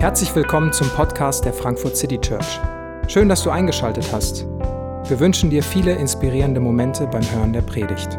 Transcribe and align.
Herzlich 0.00 0.34
willkommen 0.34 0.72
zum 0.72 0.88
Podcast 0.88 1.44
der 1.44 1.52
Frankfurt 1.52 1.94
City 1.94 2.18
Church. 2.18 2.58
Schön, 3.06 3.28
dass 3.28 3.42
du 3.42 3.50
eingeschaltet 3.50 4.10
hast. 4.10 4.46
Wir 4.46 5.20
wünschen 5.20 5.50
dir 5.50 5.62
viele 5.62 5.92
inspirierende 5.92 6.58
Momente 6.58 7.06
beim 7.06 7.20
Hören 7.30 7.52
der 7.52 7.60
Predigt. 7.60 8.14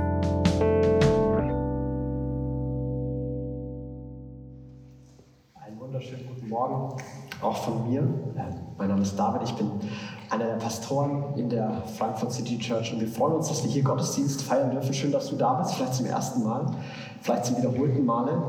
Einen 5.55 5.79
wunderschönen 5.79 6.27
guten 6.27 6.49
Morgen 6.49 7.01
auch 7.41 7.63
von 7.63 7.89
mir. 7.89 8.07
Mein 8.81 8.89
Name 8.89 9.03
ist 9.03 9.15
David, 9.15 9.43
ich 9.43 9.53
bin 9.53 9.69
einer 10.31 10.45
der 10.45 10.55
Pastoren 10.55 11.35
in 11.35 11.49
der 11.49 11.83
Frankfurt 11.99 12.31
City 12.31 12.57
Church 12.57 12.91
und 12.91 12.99
wir 12.99 13.07
freuen 13.07 13.35
uns, 13.35 13.47
dass 13.47 13.63
wir 13.63 13.69
hier 13.69 13.83
Gottesdienst 13.83 14.41
feiern 14.41 14.71
dürfen. 14.71 14.91
Schön, 14.91 15.11
dass 15.11 15.29
du 15.29 15.35
da 15.35 15.53
bist, 15.53 15.75
vielleicht 15.75 15.93
zum 15.93 16.07
ersten 16.07 16.43
Mal, 16.43 16.65
vielleicht 17.21 17.45
zum 17.45 17.57
wiederholten 17.57 18.03
Male. 18.03 18.41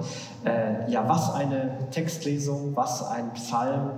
Äh, 0.42 0.90
ja, 0.90 1.06
was 1.06 1.34
eine 1.34 1.90
Textlesung, 1.90 2.74
was 2.74 3.06
ein 3.10 3.34
Psalm 3.34 3.90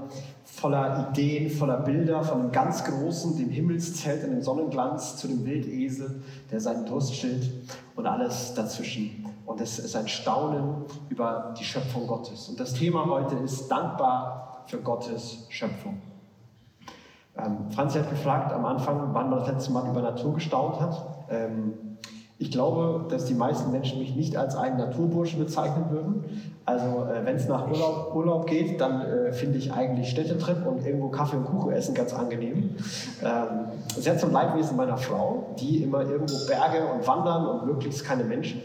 voller 0.45 1.09
Ideen, 1.13 1.49
voller 1.49 1.77
Bilder, 1.77 2.25
von 2.25 2.41
dem 2.41 2.51
ganz 2.51 2.83
Großen, 2.83 3.37
dem 3.37 3.51
Himmelszelt 3.51 4.25
in 4.25 4.31
dem 4.31 4.43
Sonnenglanz, 4.43 5.17
zu 5.17 5.29
dem 5.29 5.45
Wildesel, 5.45 6.21
der 6.51 6.59
seinen 6.59 6.85
Durst 6.85 7.15
stillt 7.15 7.49
und 7.95 8.09
alles 8.09 8.55
dazwischen. 8.55 9.25
Und 9.47 9.61
es 9.61 9.79
ist 9.79 9.95
ein 9.95 10.09
Staunen 10.09 10.83
über 11.11 11.55
die 11.57 11.65
Schöpfung 11.65 12.09
Gottes. 12.09 12.49
Und 12.49 12.59
das 12.59 12.75
Thema 12.75 13.09
heute 13.09 13.37
ist 13.37 13.69
dankbar 13.69 14.65
für 14.67 14.79
Gottes 14.79 15.47
Schöpfung. 15.49 16.03
Ähm, 17.37 17.71
Franzi 17.71 17.99
hat 17.99 18.11
gefragt 18.11 18.53
am 18.53 18.65
Anfang, 18.65 19.11
wann 19.13 19.31
man 19.31 19.41
das 19.41 19.49
letzte 19.49 19.73
Mal 19.73 19.89
über 19.89 20.03
Natur 20.03 20.35
gestaunt 20.35 20.81
hat. 20.81 21.03
Ähm, 21.31 21.75
ich 22.37 22.51
glaube, 22.51 23.07
dass 23.09 23.27
die 23.27 23.35
meisten 23.35 23.71
Menschen 23.71 24.01
mich 24.01 24.17
nicht 24.17 24.37
als 24.37 24.57
einen 24.57 24.77
Naturburschen 24.77 25.39
bezeichnen 25.39 25.87
würden. 25.91 26.25
Also 26.65 27.05
äh, 27.05 27.25
wenn 27.25 27.37
es 27.37 27.47
nach 27.49 27.69
Urlaub, 27.71 28.15
Urlaub, 28.15 28.47
geht, 28.47 28.81
dann 28.81 29.03
äh, 29.03 29.33
finde 29.33 29.59
ich 29.59 29.73
eigentlich 29.73 30.11
Städtetrip 30.11 30.67
und 30.67 30.85
irgendwo 30.85 31.09
Kaffee 31.09 31.37
und 31.37 31.45
Kuchen 31.45 31.73
essen 31.73 31.95
ganz 31.95 32.13
angenehm. 32.13 32.71
Ähm, 33.23 33.49
sehr 33.97 34.19
zum 34.19 34.33
Leidwesen 34.33 34.77
meiner 34.77 34.97
Frau, 34.97 35.55
die 35.61 35.85
immer 35.85 36.03
irgendwo 36.03 36.47
Berge 36.49 36.87
und 36.93 37.07
wandern 37.07 37.47
und 37.47 37.67
möglichst 37.67 38.05
keine 38.05 38.25
Menschen. 38.25 38.61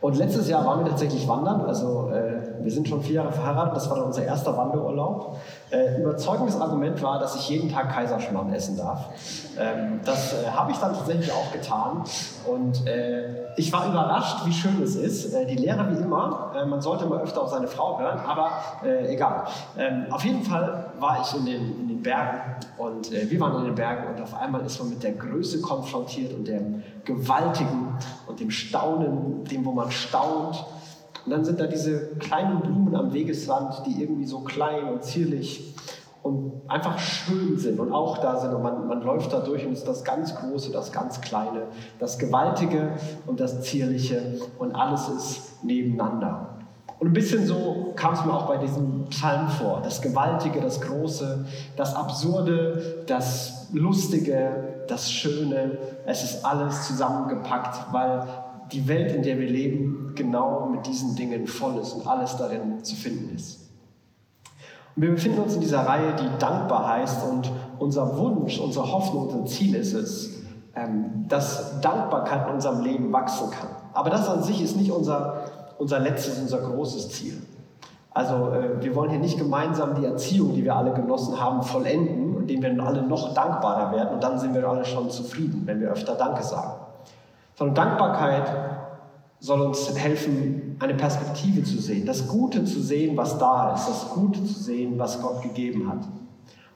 Und 0.00 0.16
letztes 0.16 0.48
Jahr 0.48 0.64
waren 0.64 0.84
wir 0.84 0.90
tatsächlich 0.90 1.26
wandern, 1.26 1.62
also 1.62 2.10
äh, 2.10 2.62
wir 2.62 2.70
sind 2.70 2.86
schon 2.86 3.02
vier 3.02 3.16
Jahre 3.16 3.32
verheiratet, 3.32 3.74
das 3.76 3.90
war 3.90 3.96
dann 3.96 4.06
unser 4.06 4.22
erster 4.22 4.56
Wanderurlaub. 4.56 5.36
Äh, 5.70 6.00
überzeugendes 6.00 6.60
Argument 6.60 7.02
war, 7.02 7.18
dass 7.18 7.34
ich 7.34 7.48
jeden 7.48 7.68
Tag 7.68 7.90
Kaiserschmarrn 7.90 8.52
essen 8.52 8.76
darf. 8.76 9.10
Ähm, 9.58 10.00
das 10.04 10.34
äh, 10.34 10.46
habe 10.50 10.70
ich 10.70 10.78
dann 10.78 10.94
tatsächlich 10.94 11.32
auch 11.32 11.52
getan 11.52 12.04
und 12.46 12.86
äh, 12.86 13.47
ich 13.58 13.72
war 13.72 13.88
überrascht, 13.88 14.46
wie 14.46 14.52
schön 14.52 14.80
es 14.82 14.94
ist. 14.94 15.34
Äh, 15.34 15.46
die 15.46 15.56
Lehre 15.56 15.90
wie 15.90 16.00
immer, 16.00 16.52
äh, 16.56 16.64
man 16.64 16.80
sollte 16.80 17.06
mal 17.06 17.20
öfter 17.20 17.42
auf 17.42 17.50
seine 17.50 17.66
Frau 17.66 17.98
hören, 17.98 18.20
aber 18.20 18.50
egal. 18.82 19.44
Ähm, 19.76 20.06
auf 20.10 20.24
jeden 20.24 20.42
Fall 20.42 20.92
war 20.98 21.20
ich 21.20 21.34
in 21.34 21.44
den, 21.44 21.80
in 21.80 21.88
den 21.88 22.02
Bergen 22.02 22.40
und 22.76 23.10
wir 23.10 23.40
waren 23.40 23.58
in 23.60 23.64
den 23.64 23.74
Bergen 23.74 24.14
und 24.14 24.22
auf 24.22 24.34
einmal 24.34 24.64
ist 24.64 24.78
man 24.78 24.90
mit 24.90 25.02
der 25.02 25.12
Größe 25.12 25.60
konfrontiert 25.60 26.32
und 26.32 26.46
dem 26.46 26.82
Gewaltigen 27.04 27.96
und 28.26 28.40
dem 28.40 28.50
Staunen, 28.50 29.44
dem, 29.44 29.64
wo 29.64 29.72
man 29.72 29.90
staunt. 29.90 30.64
Und 31.24 31.32
dann 31.32 31.44
sind 31.44 31.60
da 31.60 31.66
diese 31.66 32.14
kleinen 32.18 32.60
Blumen 32.60 32.94
am 32.94 33.12
Wegesrand, 33.12 33.82
die 33.86 34.02
irgendwie 34.02 34.26
so 34.26 34.40
klein 34.40 34.84
und 34.84 35.02
zierlich 35.02 35.74
und 36.22 36.62
einfach 36.68 36.98
schön 36.98 37.58
sind 37.58 37.80
und 37.80 37.92
auch 37.92 38.18
da 38.18 38.36
sind. 38.36 38.54
Und 38.54 38.62
man, 38.62 38.86
man 38.86 39.02
läuft 39.02 39.32
da 39.32 39.40
durch 39.40 39.64
und 39.66 39.72
ist 39.72 39.86
das 39.86 40.04
ganz 40.04 40.34
Große, 40.34 40.72
das 40.72 40.92
ganz 40.92 41.20
Kleine, 41.20 41.62
das 41.98 42.18
Gewaltige 42.18 42.92
und 43.26 43.40
das 43.40 43.62
Zierliche 43.62 44.40
und 44.58 44.74
alles 44.74 45.08
ist 45.08 45.64
nebeneinander. 45.64 46.58
Und 46.98 47.08
ein 47.08 47.12
bisschen 47.12 47.46
so 47.46 47.92
kam 47.94 48.14
es 48.14 48.24
mir 48.24 48.32
auch 48.32 48.46
bei 48.46 48.56
diesem 48.56 49.04
Psalm 49.10 49.48
vor. 49.48 49.80
Das 49.84 50.02
Gewaltige, 50.02 50.60
das 50.60 50.80
Große, 50.80 51.46
das 51.76 51.94
Absurde, 51.94 53.04
das 53.06 53.68
Lustige, 53.72 54.84
das 54.88 55.10
Schöne. 55.10 55.78
Es 56.06 56.24
ist 56.24 56.44
alles 56.44 56.88
zusammengepackt, 56.88 57.92
weil 57.92 58.26
die 58.72 58.88
Welt, 58.88 59.12
in 59.12 59.22
der 59.22 59.38
wir 59.38 59.48
leben, 59.48 60.12
genau 60.16 60.66
mit 60.66 60.86
diesen 60.86 61.14
Dingen 61.14 61.46
voll 61.46 61.78
ist 61.78 61.92
und 61.92 62.06
alles 62.06 62.36
darin 62.36 62.82
zu 62.82 62.96
finden 62.96 63.34
ist. 63.34 63.67
Wir 65.00 65.12
befinden 65.12 65.40
uns 65.40 65.54
in 65.54 65.60
dieser 65.60 65.86
Reihe, 65.86 66.12
die 66.18 66.28
dankbar 66.40 66.88
heißt 66.88 67.24
und 67.30 67.52
unser 67.78 68.18
Wunsch, 68.18 68.58
unsere 68.58 68.90
Hoffnung, 68.90 69.28
unser 69.28 69.46
Ziel 69.46 69.76
ist 69.76 69.94
es, 69.94 70.42
ähm, 70.74 71.24
dass 71.28 71.80
Dankbarkeit 71.80 72.48
in 72.48 72.54
unserem 72.54 72.82
Leben 72.82 73.12
wachsen 73.12 73.48
kann. 73.50 73.68
Aber 73.94 74.10
das 74.10 74.28
an 74.28 74.42
sich 74.42 74.60
ist 74.60 74.76
nicht 74.76 74.90
unser, 74.90 75.44
unser 75.78 76.00
letztes, 76.00 76.40
unser 76.40 76.58
großes 76.58 77.10
Ziel. 77.10 77.40
Also 78.10 78.50
äh, 78.50 78.82
wir 78.82 78.96
wollen 78.96 79.10
hier 79.10 79.20
nicht 79.20 79.38
gemeinsam 79.38 79.94
die 79.94 80.04
Erziehung, 80.04 80.52
die 80.54 80.64
wir 80.64 80.74
alle 80.74 80.92
genossen 80.92 81.40
haben, 81.40 81.62
vollenden, 81.62 82.36
indem 82.40 82.62
wir 82.62 82.84
alle 82.84 83.02
noch 83.02 83.34
dankbarer 83.34 83.92
werden 83.92 84.14
und 84.14 84.24
dann 84.24 84.36
sind 84.36 84.52
wir 84.52 84.68
alle 84.68 84.84
schon 84.84 85.10
zufrieden, 85.10 85.62
wenn 85.64 85.80
wir 85.80 85.90
öfter 85.90 86.16
Danke 86.16 86.42
sagen. 86.42 86.72
Sondern 87.54 87.76
Dankbarkeit 87.76 88.50
soll 89.38 89.60
uns 89.60 89.96
helfen, 89.96 90.67
eine 90.80 90.94
Perspektive 90.94 91.62
zu 91.64 91.78
sehen, 91.78 92.06
das 92.06 92.28
Gute 92.28 92.64
zu 92.64 92.80
sehen, 92.80 93.16
was 93.16 93.38
da 93.38 93.74
ist, 93.74 93.88
das 93.88 94.10
Gute 94.10 94.44
zu 94.44 94.54
sehen, 94.54 94.98
was 94.98 95.20
Gott 95.20 95.42
gegeben 95.42 95.88
hat. 95.88 96.06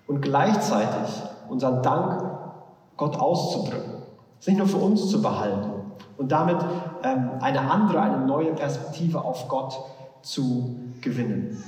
Und 0.06 0.20
gleichzeitig 0.20 1.22
unseren 1.48 1.82
Dank 1.82 2.22
Gott 2.96 3.18
auszudrücken. 3.18 4.02
Es 4.40 4.46
nicht 4.46 4.58
nur 4.58 4.66
für 4.66 4.78
uns 4.78 5.08
zu 5.08 5.22
behalten 5.22 5.70
und 6.18 6.32
damit 6.32 6.56
ähm, 7.04 7.30
eine 7.40 7.70
andere, 7.70 8.00
eine 8.00 8.26
neue 8.26 8.52
Perspektive 8.52 9.24
auf 9.24 9.48
Gott 9.48 9.78
zu 10.22 10.76
gewinnen. 11.00 11.62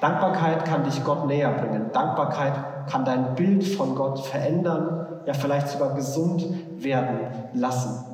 Dankbarkeit 0.00 0.64
kann 0.64 0.84
dich 0.84 1.04
Gott 1.04 1.26
näher 1.26 1.52
bringen. 1.52 1.90
Dankbarkeit 1.92 2.86
kann 2.88 3.04
dein 3.04 3.34
Bild 3.34 3.64
von 3.64 3.94
Gott 3.94 4.20
verändern, 4.20 5.06
ja 5.26 5.34
vielleicht 5.34 5.68
sogar 5.68 5.94
gesund 5.94 6.46
werden 6.78 7.18
lassen. 7.54 8.07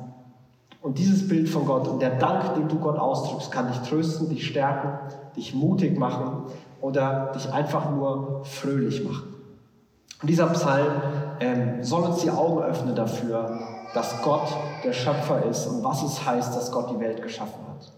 Und 0.85 0.99
dieses 0.99 1.27
Bild 1.27 1.49
von 1.49 1.65
Gott 1.65 1.87
und 1.87 1.99
der 1.99 2.11
Dank, 2.11 2.53
den 2.53 2.67
du 2.67 2.77
Gott 2.77 2.99
ausdrückst, 2.99 3.51
kann 3.51 3.69
dich 3.69 3.79
trösten, 3.89 4.29
dich 4.29 4.45
stärken, 4.45 4.99
dich 5.35 5.55
mutig 5.55 5.97
machen 5.97 6.43
oder 6.79 7.31
dich 7.33 7.51
einfach 7.51 7.89
nur 7.89 8.41
fröhlich 8.43 9.03
machen. 9.03 9.33
Und 10.21 10.29
dieser 10.29 10.45
Psalm 10.45 11.01
ähm, 11.39 11.83
soll 11.83 12.03
uns 12.03 12.19
die 12.19 12.29
Augen 12.29 12.61
öffnen 12.61 12.93
dafür, 12.93 13.57
dass 13.95 14.21
Gott 14.21 14.47
der 14.83 14.93
Schöpfer 14.93 15.43
ist 15.49 15.65
und 15.65 15.83
was 15.83 16.03
es 16.03 16.23
heißt, 16.23 16.55
dass 16.55 16.71
Gott 16.71 16.91
die 16.91 16.99
Welt 16.99 17.19
geschaffen 17.23 17.61
hat. 17.67 17.91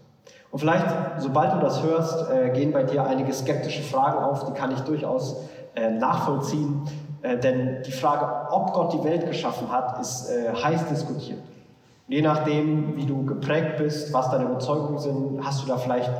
Und 0.50 0.60
vielleicht, 0.60 0.86
sobald 1.18 1.52
du 1.52 1.58
das 1.58 1.82
hörst, 1.82 2.30
äh, 2.30 2.48
gehen 2.54 2.72
bei 2.72 2.84
dir 2.84 3.04
einige 3.04 3.34
skeptische 3.34 3.82
Fragen 3.82 4.16
auf, 4.16 4.46
die 4.46 4.52
kann 4.52 4.70
ich 4.70 4.80
durchaus 4.80 5.36
äh, 5.74 5.90
nachvollziehen. 5.90 6.88
Äh, 7.20 7.36
denn 7.36 7.82
die 7.82 7.92
Frage, 7.92 8.50
ob 8.50 8.72
Gott 8.72 8.94
die 8.94 9.04
Welt 9.04 9.26
geschaffen 9.26 9.70
hat, 9.70 10.00
ist 10.00 10.30
äh, 10.30 10.54
heiß 10.54 10.86
diskutiert. 10.88 11.40
Je 12.08 12.22
nachdem, 12.22 12.96
wie 12.96 13.04
du 13.04 13.26
geprägt 13.26 13.76
bist, 13.76 14.12
was 14.14 14.30
deine 14.30 14.44
Überzeugungen 14.44 14.98
sind, 14.98 15.44
hast 15.44 15.62
du 15.62 15.68
da 15.68 15.76
vielleicht, 15.76 16.10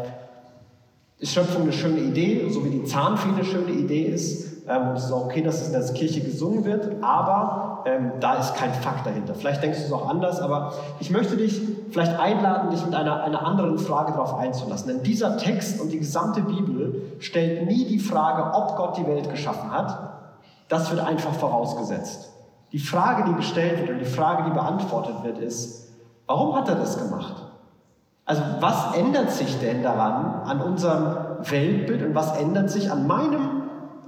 ist 1.19 1.33
Schöpfung 1.33 1.63
eine 1.63 1.73
schöne 1.73 2.01
Idee, 2.01 2.49
so 2.51 2.63
wie 2.65 2.71
die 2.71 2.85
Zahnfee 2.85 3.31
eine 3.31 3.45
schöne 3.45 3.71
Idee 3.73 4.03
ist. 4.03 4.69
Ähm, 4.69 4.93
es 4.95 5.05
ist 5.05 5.13
auch 5.13 5.25
okay, 5.25 5.41
dass 5.41 5.63
es 5.63 5.69
in 5.69 5.73
der 5.73 5.95
Kirche 5.95 6.21
gesungen 6.21 6.67
wird, 6.67 7.03
aber 7.03 7.85
ähm, 7.87 8.13
da 8.21 8.35
ist 8.35 8.55
kein 8.55 8.73
Fakt 8.75 9.07
dahinter. 9.07 9.35
Vielleicht 9.35 9.63
denkst 9.63 9.79
du 9.79 9.85
es 9.87 9.93
auch 9.93 10.11
anders, 10.11 10.41
aber 10.41 10.75
ich 11.01 11.11
möchte 11.11 11.39
dich 11.39 11.59
vielleicht 11.91 12.21
einladen, 12.21 12.71
dich 12.71 12.85
mit 12.85 12.95
einer, 12.95 13.25
einer 13.25 13.47
anderen 13.47 13.79
Frage 13.79 14.13
darauf 14.13 14.35
einzulassen. 14.35 14.89
Denn 14.89 15.03
dieser 15.03 15.39
Text 15.39 15.81
und 15.81 15.91
die 15.91 15.99
gesamte 15.99 16.43
Bibel 16.43 17.15
stellt 17.19 17.67
nie 17.67 17.87
die 17.87 17.99
Frage, 17.99 18.55
ob 18.55 18.77
Gott 18.77 18.99
die 18.99 19.07
Welt 19.07 19.31
geschaffen 19.31 19.73
hat. 19.73 19.99
Das 20.69 20.91
wird 20.91 21.01
einfach 21.01 21.33
vorausgesetzt. 21.33 22.31
Die 22.73 22.79
Frage, 22.79 23.25
die 23.31 23.35
gestellt 23.35 23.81
wird 23.81 23.91
und 23.91 23.99
die 23.99 24.05
Frage, 24.05 24.45
die 24.45 24.51
beantwortet 24.51 25.23
wird, 25.23 25.39
ist, 25.39 25.91
warum 26.27 26.55
hat 26.55 26.69
er 26.69 26.75
das 26.75 26.99
gemacht? 26.99 27.45
Also 28.27 28.43
was 28.61 28.95
ändert 28.95 29.31
sich 29.31 29.59
denn 29.59 29.83
daran 29.83 30.43
an 30.45 30.61
unserem 30.61 31.17
Weltbild 31.51 32.03
und 32.03 32.15
was 32.15 32.37
ändert 32.37 32.69
sich 32.69 32.91
an 32.91 33.07
meinem 33.07 33.63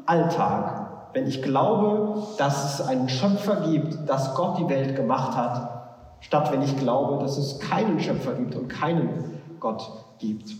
Alltag, 0.05 1.09
wenn 1.15 1.27
ich 1.27 1.43
glaube, 1.43 2.23
dass 2.37 2.81
es 2.81 2.87
einen 2.87 3.09
Schöpfer 3.09 3.62
gibt, 3.62 4.09
dass 4.09 4.35
Gott 4.35 4.59
die 4.59 4.69
Welt 4.69 4.95
gemacht 4.95 5.37
hat, 5.37 5.95
statt 6.21 6.53
wenn 6.53 6.61
ich 6.61 6.77
glaube, 6.77 7.23
dass 7.23 7.39
es 7.39 7.61
keinen 7.61 7.99
Schöpfer 7.99 8.35
gibt 8.35 8.55
und 8.56 8.69
keinen 8.69 9.41
Gott 9.59 9.91
gibt. 10.19 10.51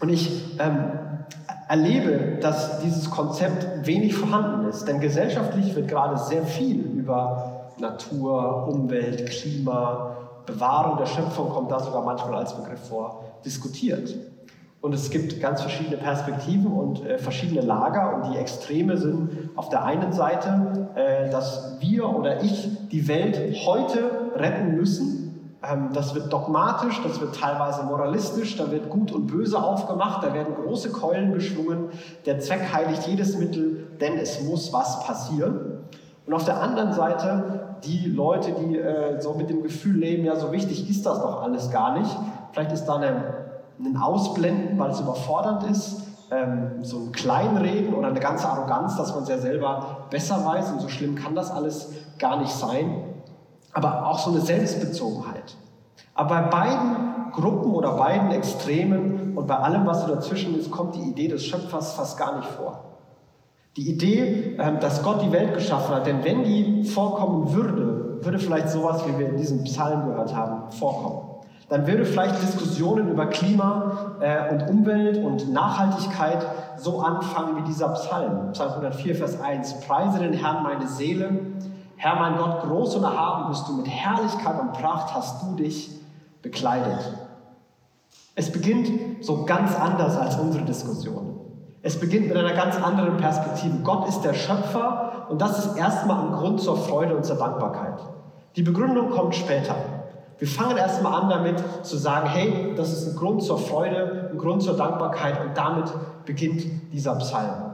Und 0.00 0.10
ich 0.10 0.58
ähm, 0.58 0.92
erlebe, 1.68 2.38
dass 2.40 2.80
dieses 2.80 3.10
Konzept 3.10 3.86
wenig 3.86 4.14
vorhanden 4.14 4.68
ist. 4.68 4.86
Denn 4.86 5.00
gesellschaftlich 5.00 5.74
wird 5.76 5.88
gerade 5.88 6.16
sehr 6.16 6.44
viel 6.44 6.80
über 6.80 7.72
Natur, 7.78 8.68
Umwelt, 8.68 9.26
Klima, 9.26 10.16
Bewahrung 10.46 10.96
der 10.96 11.06
Schöpfung, 11.06 11.50
kommt 11.50 11.70
da 11.70 11.78
sogar 11.78 12.02
manchmal 12.02 12.36
als 12.36 12.56
Begriff 12.56 12.88
vor, 12.88 13.24
diskutiert. 13.44 14.14
Und 14.80 14.94
es 14.94 15.10
gibt 15.10 15.40
ganz 15.40 15.60
verschiedene 15.60 15.96
Perspektiven 15.96 16.72
und 16.72 17.04
äh, 17.04 17.18
verschiedene 17.18 17.60
Lager. 17.60 18.14
Und 18.14 18.32
die 18.32 18.38
Extreme 18.38 18.96
sind 18.96 19.50
auf 19.56 19.68
der 19.68 19.84
einen 19.84 20.12
Seite, 20.12 20.88
äh, 20.94 21.30
dass 21.30 21.76
wir 21.80 22.08
oder 22.08 22.42
ich 22.42 22.88
die 22.88 23.08
Welt 23.08 23.38
heute 23.66 24.32
retten 24.36 24.76
müssen, 24.76 25.27
das 25.92 26.14
wird 26.14 26.32
dogmatisch, 26.32 27.00
das 27.02 27.20
wird 27.20 27.34
teilweise 27.34 27.82
moralistisch, 27.82 28.56
da 28.56 28.70
wird 28.70 28.90
Gut 28.90 29.10
und 29.10 29.26
Böse 29.26 29.60
aufgemacht, 29.60 30.22
da 30.22 30.32
werden 30.32 30.54
große 30.54 30.90
Keulen 30.92 31.32
geschwungen. 31.32 31.88
Der 32.26 32.38
Zweck 32.38 32.72
heiligt 32.72 33.08
jedes 33.08 33.36
Mittel, 33.36 33.88
denn 34.00 34.18
es 34.18 34.42
muss 34.44 34.72
was 34.72 35.04
passieren. 35.04 35.80
Und 36.26 36.34
auf 36.34 36.44
der 36.44 36.60
anderen 36.60 36.92
Seite 36.92 37.76
die 37.84 38.06
Leute, 38.06 38.52
die 38.52 38.78
äh, 38.78 39.20
so 39.20 39.34
mit 39.34 39.50
dem 39.50 39.62
Gefühl 39.62 39.98
leben, 39.98 40.24
ja, 40.24 40.36
so 40.36 40.52
wichtig 40.52 40.88
ist 40.88 41.04
das 41.06 41.20
doch 41.20 41.42
alles 41.42 41.70
gar 41.70 41.98
nicht. 41.98 42.10
Vielleicht 42.52 42.72
ist 42.72 42.86
da 42.86 42.96
eine, 42.96 43.24
ein 43.80 43.96
Ausblenden, 43.96 44.78
weil 44.78 44.90
es 44.90 45.00
überfordernd 45.00 45.64
ist, 45.70 46.02
ähm, 46.30 46.82
so 46.82 46.98
ein 46.98 47.12
Kleinreden 47.12 47.94
oder 47.94 48.08
eine 48.08 48.20
ganze 48.20 48.48
Arroganz, 48.48 48.96
dass 48.96 49.14
man 49.14 49.22
es 49.22 49.28
ja 49.28 49.38
selber 49.38 50.06
besser 50.10 50.44
weiß 50.44 50.70
und 50.72 50.80
so 50.80 50.88
schlimm 50.88 51.14
kann 51.14 51.34
das 51.34 51.50
alles 51.50 51.92
gar 52.18 52.38
nicht 52.38 52.52
sein. 52.52 53.07
Aber 53.78 54.08
auch 54.08 54.18
so 54.18 54.32
eine 54.32 54.40
Selbstbezogenheit. 54.40 55.54
Aber 56.12 56.34
bei 56.34 56.40
beiden 56.48 57.30
Gruppen 57.30 57.72
oder 57.72 57.92
beiden 57.92 58.32
Extremen 58.32 59.36
und 59.36 59.46
bei 59.46 59.54
allem, 59.54 59.86
was 59.86 60.02
so 60.02 60.12
dazwischen 60.12 60.58
ist, 60.58 60.72
kommt 60.72 60.96
die 60.96 61.02
Idee 61.02 61.28
des 61.28 61.44
Schöpfers 61.44 61.92
fast 61.92 62.18
gar 62.18 62.38
nicht 62.38 62.48
vor. 62.48 62.86
Die 63.76 63.88
Idee, 63.88 64.56
ähm, 64.58 64.80
dass 64.80 65.04
Gott 65.04 65.22
die 65.22 65.30
Welt 65.30 65.54
geschaffen 65.54 65.94
hat, 65.94 66.08
denn 66.08 66.24
wenn 66.24 66.42
die 66.42 66.82
vorkommen 66.82 67.52
würde, 67.52 68.18
würde 68.20 68.40
vielleicht 68.40 68.70
sowas, 68.70 69.04
wie 69.06 69.16
wir 69.16 69.28
in 69.28 69.36
diesem 69.36 69.62
Psalm 69.62 70.06
gehört 70.08 70.34
haben, 70.34 70.72
vorkommen. 70.72 71.20
Dann 71.68 71.86
würde 71.86 72.04
vielleicht 72.04 72.42
Diskussionen 72.42 73.08
über 73.08 73.26
Klima 73.26 74.16
äh, 74.18 74.52
und 74.52 74.68
Umwelt 74.68 75.24
und 75.24 75.52
Nachhaltigkeit 75.52 76.44
so 76.78 76.98
anfangen 76.98 77.58
wie 77.58 77.68
dieser 77.68 77.90
Psalm. 77.90 78.50
Psalm 78.50 78.70
104, 78.70 79.14
Vers 79.14 79.40
1. 79.40 79.82
Preise 79.82 80.18
den 80.18 80.32
Herrn 80.32 80.64
meine 80.64 80.88
Seele. 80.88 81.30
Herr 81.98 82.14
mein 82.14 82.38
Gott, 82.38 82.62
groß 82.62 82.94
und 82.96 83.02
erhaben 83.02 83.50
bist 83.50 83.68
du, 83.68 83.72
mit 83.72 83.88
Herrlichkeit 83.88 84.60
und 84.60 84.72
Pracht 84.72 85.12
hast 85.12 85.42
du 85.42 85.56
dich 85.56 85.90
bekleidet. 86.42 87.00
Es 88.36 88.52
beginnt 88.52 89.24
so 89.24 89.44
ganz 89.44 89.74
anders 89.74 90.16
als 90.16 90.36
unsere 90.36 90.64
Diskussion. 90.64 91.40
Es 91.82 91.98
beginnt 91.98 92.28
mit 92.28 92.36
einer 92.36 92.54
ganz 92.54 92.76
anderen 92.76 93.16
Perspektive. 93.16 93.78
Gott 93.82 94.08
ist 94.08 94.20
der 94.20 94.34
Schöpfer 94.34 95.26
und 95.28 95.40
das 95.40 95.66
ist 95.66 95.76
erstmal 95.76 96.26
ein 96.26 96.32
Grund 96.32 96.60
zur 96.60 96.76
Freude 96.76 97.16
und 97.16 97.24
zur 97.24 97.36
Dankbarkeit. 97.36 98.00
Die 98.54 98.62
Begründung 98.62 99.10
kommt 99.10 99.34
später. 99.34 99.74
Wir 100.38 100.46
fangen 100.46 100.76
erstmal 100.76 101.20
an 101.20 101.28
damit 101.28 101.64
zu 101.82 101.96
sagen, 101.96 102.28
hey, 102.28 102.74
das 102.76 102.92
ist 102.92 103.08
ein 103.08 103.16
Grund 103.16 103.42
zur 103.42 103.58
Freude, 103.58 104.30
ein 104.30 104.38
Grund 104.38 104.62
zur 104.62 104.76
Dankbarkeit 104.76 105.44
und 105.44 105.56
damit 105.56 105.92
beginnt 106.24 106.62
dieser 106.92 107.16
Psalm. 107.16 107.72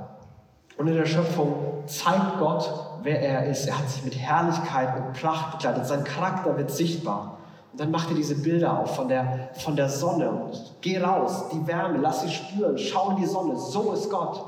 Und 0.78 0.88
in 0.88 0.94
der 0.94 1.04
Schöpfung 1.04 1.84
zeigt 1.86 2.38
Gott, 2.38 2.70
wer 3.04 3.20
er 3.20 3.46
ist. 3.46 3.66
Er 3.66 3.78
hat 3.78 3.88
sich 3.88 4.04
mit 4.04 4.18
Herrlichkeit 4.18 4.96
und 4.96 5.12
Pracht 5.12 5.52
bekleidet. 5.52 5.86
Sein 5.86 6.02
Charakter 6.02 6.56
wird 6.56 6.70
sichtbar. 6.70 7.38
Und 7.70 7.80
dann 7.80 7.90
macht 7.90 8.08
er 8.08 8.16
diese 8.16 8.36
Bilder 8.36 8.80
auf 8.80 8.96
von 8.96 9.08
der, 9.08 9.50
von 9.54 9.76
der 9.76 9.88
Sonne. 9.88 10.30
Und 10.30 10.74
geh 10.80 10.98
raus, 10.98 11.48
die 11.52 11.66
Wärme, 11.66 11.98
lass 11.98 12.22
sie 12.22 12.30
spüren, 12.30 12.76
schau 12.78 13.10
in 13.10 13.16
die 13.16 13.26
Sonne. 13.26 13.56
So 13.56 13.92
ist 13.92 14.10
Gott. 14.10 14.44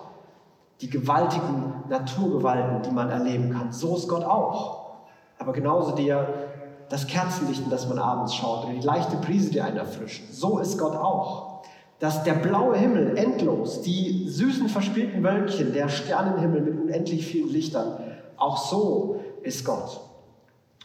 Die 0.80 0.90
gewaltigen 0.90 1.84
Naturgewalten, 1.88 2.82
die 2.82 2.90
man 2.90 3.10
erleben 3.10 3.52
kann. 3.52 3.72
So 3.72 3.96
ist 3.96 4.08
Gott 4.08 4.24
auch. 4.24 4.86
Aber 5.38 5.52
genauso 5.52 5.94
der, 5.94 6.28
das 6.88 7.06
Kerzenlicht, 7.06 7.62
in 7.62 7.70
das 7.70 7.88
man 7.88 7.98
abends 7.98 8.34
schaut, 8.34 8.64
oder 8.64 8.74
die 8.74 8.86
leichte 8.86 9.16
Brise, 9.16 9.50
die 9.50 9.60
einen 9.60 9.76
erfrischt. 9.76 10.32
So 10.32 10.58
ist 10.58 10.78
Gott 10.78 10.96
auch. 10.96 11.62
Dass 11.98 12.24
der 12.24 12.34
blaue 12.34 12.76
Himmel 12.76 13.16
endlos, 13.16 13.80
die 13.80 14.28
süßen 14.28 14.68
verspielten 14.68 15.22
Wölkchen, 15.22 15.72
der 15.72 15.88
Sternenhimmel 15.88 16.60
mit 16.60 16.80
unendlich 16.80 17.26
vielen 17.26 17.48
Lichtern, 17.48 17.98
auch 18.38 18.56
so 18.56 19.20
ist 19.42 19.64
Gott. 19.64 20.00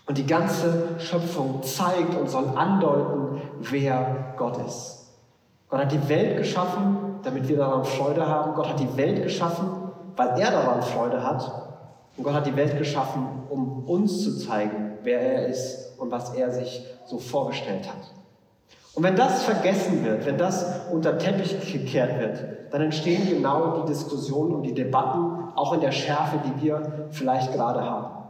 Und 0.07 0.17
die 0.17 0.25
ganze 0.25 0.99
Schöpfung 0.99 1.63
zeigt 1.63 2.15
und 2.15 2.29
soll 2.29 2.49
andeuten, 2.55 3.41
wer 3.59 4.33
Gott 4.37 4.57
ist. 4.65 5.09
Gott 5.69 5.81
hat 5.81 5.91
die 5.91 6.09
Welt 6.09 6.37
geschaffen, 6.37 7.19
damit 7.23 7.47
wir 7.47 7.57
daran 7.57 7.85
Freude 7.85 8.27
haben. 8.27 8.53
Gott 8.55 8.67
hat 8.67 8.79
die 8.79 8.97
Welt 8.97 9.23
geschaffen, 9.23 9.67
weil 10.15 10.39
er 10.39 10.51
daran 10.51 10.81
Freude 10.81 11.23
hat. 11.23 11.69
Und 12.17 12.23
Gott 12.23 12.33
hat 12.33 12.45
die 12.45 12.55
Welt 12.55 12.77
geschaffen, 12.77 13.25
um 13.49 13.85
uns 13.85 14.23
zu 14.23 14.37
zeigen, 14.37 14.97
wer 15.03 15.21
er 15.21 15.47
ist 15.47 15.97
und 15.97 16.11
was 16.11 16.33
er 16.33 16.51
sich 16.51 16.85
so 17.05 17.19
vorgestellt 17.19 17.87
hat. 17.87 18.11
Und 18.93 19.03
wenn 19.03 19.15
das 19.15 19.43
vergessen 19.43 20.03
wird, 20.03 20.25
wenn 20.25 20.37
das 20.37 20.65
unter 20.91 21.17
Teppich 21.17 21.57
gekehrt 21.71 22.19
wird, 22.19 22.45
dann 22.71 22.81
entstehen 22.81 23.29
genau 23.29 23.81
die 23.81 23.87
Diskussionen 23.87 24.55
und 24.55 24.63
die 24.63 24.73
Debatten, 24.73 25.30
auch 25.55 25.73
in 25.73 25.81
der 25.81 25.91
Schärfe, 25.91 26.37
die 26.45 26.63
wir 26.63 27.07
vielleicht 27.11 27.53
gerade 27.53 27.81
haben. 27.81 28.21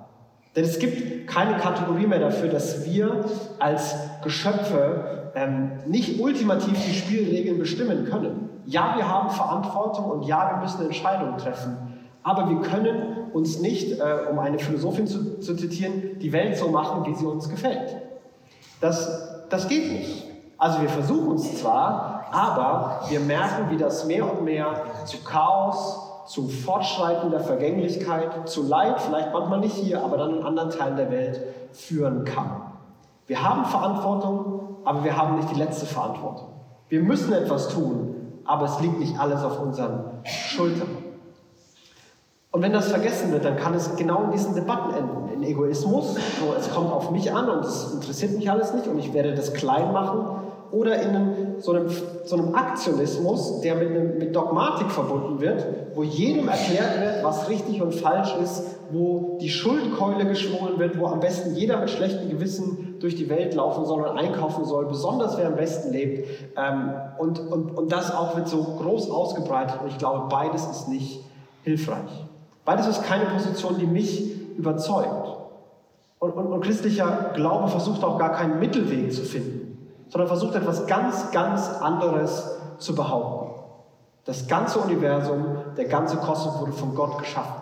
Denn 0.56 0.66
es 0.66 0.80
gibt 0.80 1.28
keine 1.28 1.58
Kategorie 1.58 2.08
mehr 2.08 2.20
dafür, 2.20 2.50
dass 2.50 2.86
wir 2.86 3.24
als 3.60 3.96
Geschöpfe 4.24 5.32
ähm, 5.36 5.72
nicht 5.86 6.20
ultimativ 6.20 6.78
die 6.86 6.94
Spielregeln 6.94 7.58
bestimmen 7.58 8.06
können. 8.06 8.50
Ja, 8.66 8.94
wir 8.98 9.08
haben 9.08 9.30
Verantwortung 9.30 10.06
und 10.06 10.24
ja, 10.24 10.52
wir 10.52 10.58
müssen 10.62 10.86
Entscheidungen 10.86 11.38
treffen. 11.38 11.78
Aber 12.24 12.50
wir 12.50 12.62
können 12.62 13.30
uns 13.34 13.60
nicht, 13.60 14.00
äh, 14.00 14.04
um 14.30 14.40
eine 14.40 14.60
Philosophin 14.60 15.08
zu, 15.08 15.40
zu, 15.40 15.56
zitieren, 15.56 16.20
die 16.20 16.32
Welt 16.32 16.58
so 16.58 16.70
machen, 16.70 17.06
wie 17.06 17.16
sie 17.16 17.26
uns 17.26 17.50
gefällt. 17.50 17.98
Das, 18.80 19.48
das 19.50 19.68
geht 19.68 19.92
nicht. 19.92 20.28
Also 20.58 20.82
wir 20.82 20.90
versuchen 20.90 21.36
es 21.36 21.60
zwar, 21.60 22.26
aber 22.32 23.02
wir 23.10 23.20
merken, 23.22 23.72
wie 23.72 23.78
das 23.78 24.06
mehr 24.06 24.32
und 24.32 24.44
mehr 24.44 24.84
zu 25.06 25.18
Chaos, 25.24 26.11
zu 26.32 26.48
fortschreitender 26.48 27.42
Vergänglichkeit, 27.42 28.48
zu 28.48 28.64
Leid, 28.66 29.02
vielleicht 29.02 29.34
manchmal 29.34 29.60
nicht 29.60 29.76
hier, 29.76 30.02
aber 30.02 30.16
dann 30.16 30.38
in 30.38 30.44
anderen 30.44 30.70
Teilen 30.70 30.96
der 30.96 31.12
Welt 31.12 31.42
führen 31.74 32.24
kann. 32.24 32.62
Wir 33.28 33.44
haben 33.44 33.66
Verantwortung, 33.66 34.78
aber 34.86 35.04
wir 35.04 35.18
haben 35.18 35.36
nicht 35.36 35.52
die 35.52 35.60
letzte 35.60 35.86
Verantwortung. 35.86 36.48
Wir 36.88 37.02
müssen 37.02 37.34
etwas 37.34 37.68
tun, 37.68 38.16
aber 38.46 38.64
es 38.64 38.80
liegt 38.80 38.98
nicht 39.00 39.20
alles 39.20 39.44
auf 39.44 39.62
unseren 39.62 40.06
Schultern. 40.24 40.88
Und 42.52 42.62
wenn 42.62 42.72
das 42.72 42.88
vergessen 42.88 43.34
wird, 43.34 43.44
dann 43.44 43.58
kann 43.58 43.74
es 43.74 43.98
genau 43.98 44.24
in 44.24 44.32
diesen 44.32 44.56
Debatten 44.56 44.94
enden. 44.94 45.34
In 45.34 45.44
Egoismus, 45.44 46.16
so 46.16 46.54
es 46.58 46.74
kommt 46.74 46.94
auf 46.94 47.12
mich 47.12 47.34
an 47.34 47.50
und 47.50 47.66
es 47.66 47.94
interessiert 47.94 48.38
mich 48.38 48.50
alles 48.50 48.74
nicht 48.74 48.88
und 48.88 48.98
ich 49.00 49.14
werde 49.14 49.36
das 49.36 49.54
klein 49.54 49.92
machen 49.92 50.26
oder 50.72 51.02
in 51.02 51.10
einem, 51.10 51.34
so, 51.62 51.74
einem, 51.74 51.90
so 52.26 52.36
einem 52.36 52.56
Aktionismus, 52.56 53.62
der 53.62 53.76
mit, 53.76 53.90
einem, 53.90 54.18
mit 54.18 54.36
Dogmatik 54.36 54.90
verbunden 54.92 55.40
wird, 55.40 55.66
wo 55.96 56.04
jedem 56.04 56.48
erklärt 56.48 57.00
wird, 57.02 57.24
was 57.24 57.50
richtig 57.50 57.82
und 57.82 57.94
falsch 57.94 58.36
ist, 58.44 58.78
wo 58.92 59.38
die 59.42 59.50
Schuldkeule 59.50 60.26
geschwungen 60.26 60.80
wird, 60.80 61.00
wo 61.00 61.08
am 61.08 61.20
besten 61.20 61.56
jeder 61.56 61.80
mit 61.80 61.90
schlechtem 61.90 62.30
Gewissen 62.30 62.96
durch 63.00 63.16
die 63.16 63.30
Welt 63.30 63.54
laufen 63.54 63.86
soll 63.86 64.04
und 64.04 64.18
einkaufen 64.18 64.66
soll, 64.66 64.86
besonders 64.86 65.38
wer 65.38 65.48
am 65.48 65.56
besten 65.56 65.92
lebt. 65.92 66.28
Ähm, 66.58 66.94
und, 67.18 67.40
und, 67.40 67.78
und 67.78 67.92
das 67.92 68.14
auch 68.14 68.36
wird 68.36 68.48
so 68.48 68.64
groß 68.64 69.10
ausgebreitet 69.10 69.80
und 69.82 69.88
ich 69.88 69.98
glaube, 69.98 70.28
beides 70.30 70.66
ist 70.66 70.88
nicht 70.88 71.24
hilfreich. 71.64 72.26
Beides 72.66 72.88
ist 72.88 73.04
keine 73.04 73.26
Position, 73.26 73.78
die 73.80 73.88
mich 73.88 74.58
überzeugt. 74.58 75.38
Und, 76.20 76.32
und, 76.32 76.48
und 76.48 76.62
christlicher 76.62 77.32
Glaube 77.34 77.68
versucht 77.70 78.04
auch 78.04 78.20
gar 78.20 78.34
keinen 78.34 78.60
Mittelweg 78.60 79.12
zu 79.12 79.24
finden 79.24 79.61
sondern 80.12 80.28
versucht 80.28 80.56
etwas 80.56 80.86
ganz, 80.88 81.32
ganz 81.32 81.70
anderes 81.82 82.60
zu 82.78 82.94
behaupten. 82.94 83.62
Das 84.26 84.48
ganze 84.48 84.80
Universum, 84.80 85.58
der 85.78 85.86
ganze 85.86 86.18
Kosmos 86.18 86.60
wurde 86.60 86.74
von 86.74 86.94
Gott 86.94 87.18
geschaffen. 87.18 87.62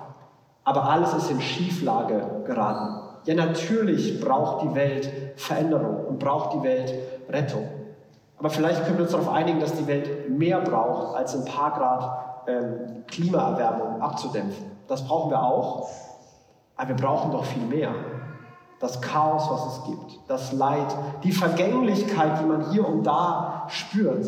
Aber 0.63 0.89
alles 0.89 1.13
ist 1.13 1.32
in 1.32 1.39
Schieflage 1.39 2.44
geraten. 2.46 3.01
Ja, 3.25 3.36
natürlich 3.36 4.20
braucht 4.20 4.63
die 4.63 4.75
Welt 4.75 5.10
Veränderung 5.38 6.06
und 6.08 6.20
braucht 6.20 6.53
die 6.56 6.63
Welt 6.63 6.94
Rettung. 7.29 7.70
Aber 8.39 8.50
vielleicht 8.50 8.84
können 8.84 8.98
wir 8.98 9.03
uns 9.03 9.12
darauf 9.12 9.29
einigen, 9.29 9.60
dass 9.60 9.74
die 9.74 9.86
Welt 9.88 10.29
mehr 10.29 10.60
braucht, 10.62 11.15
als 11.15 11.36
ein 11.36 11.46
paar 11.46 11.72
Grad 11.72 12.48
ähm, 12.48 13.03
Klimaerwärmung 13.08 14.01
abzudämpfen. 14.01 14.72
Das 14.88 15.06
brauchen 15.06 15.29
wir 15.29 15.44
auch, 15.44 15.88
aber 16.75 16.89
wir 16.89 16.96
brauchen 16.96 17.32
doch 17.32 17.46
viel 17.46 17.63
mehr 17.63 17.94
das 18.79 19.01
Chaos, 19.01 19.50
was 19.50 19.77
es 19.77 19.83
gibt, 19.86 20.19
das 20.29 20.53
Leid, 20.53 20.95
die 21.24 21.31
Vergänglichkeit, 21.31 22.39
die 22.39 22.45
man 22.45 22.71
hier 22.71 22.88
und 22.88 23.03
da 23.03 23.67
spürt. 23.67 24.25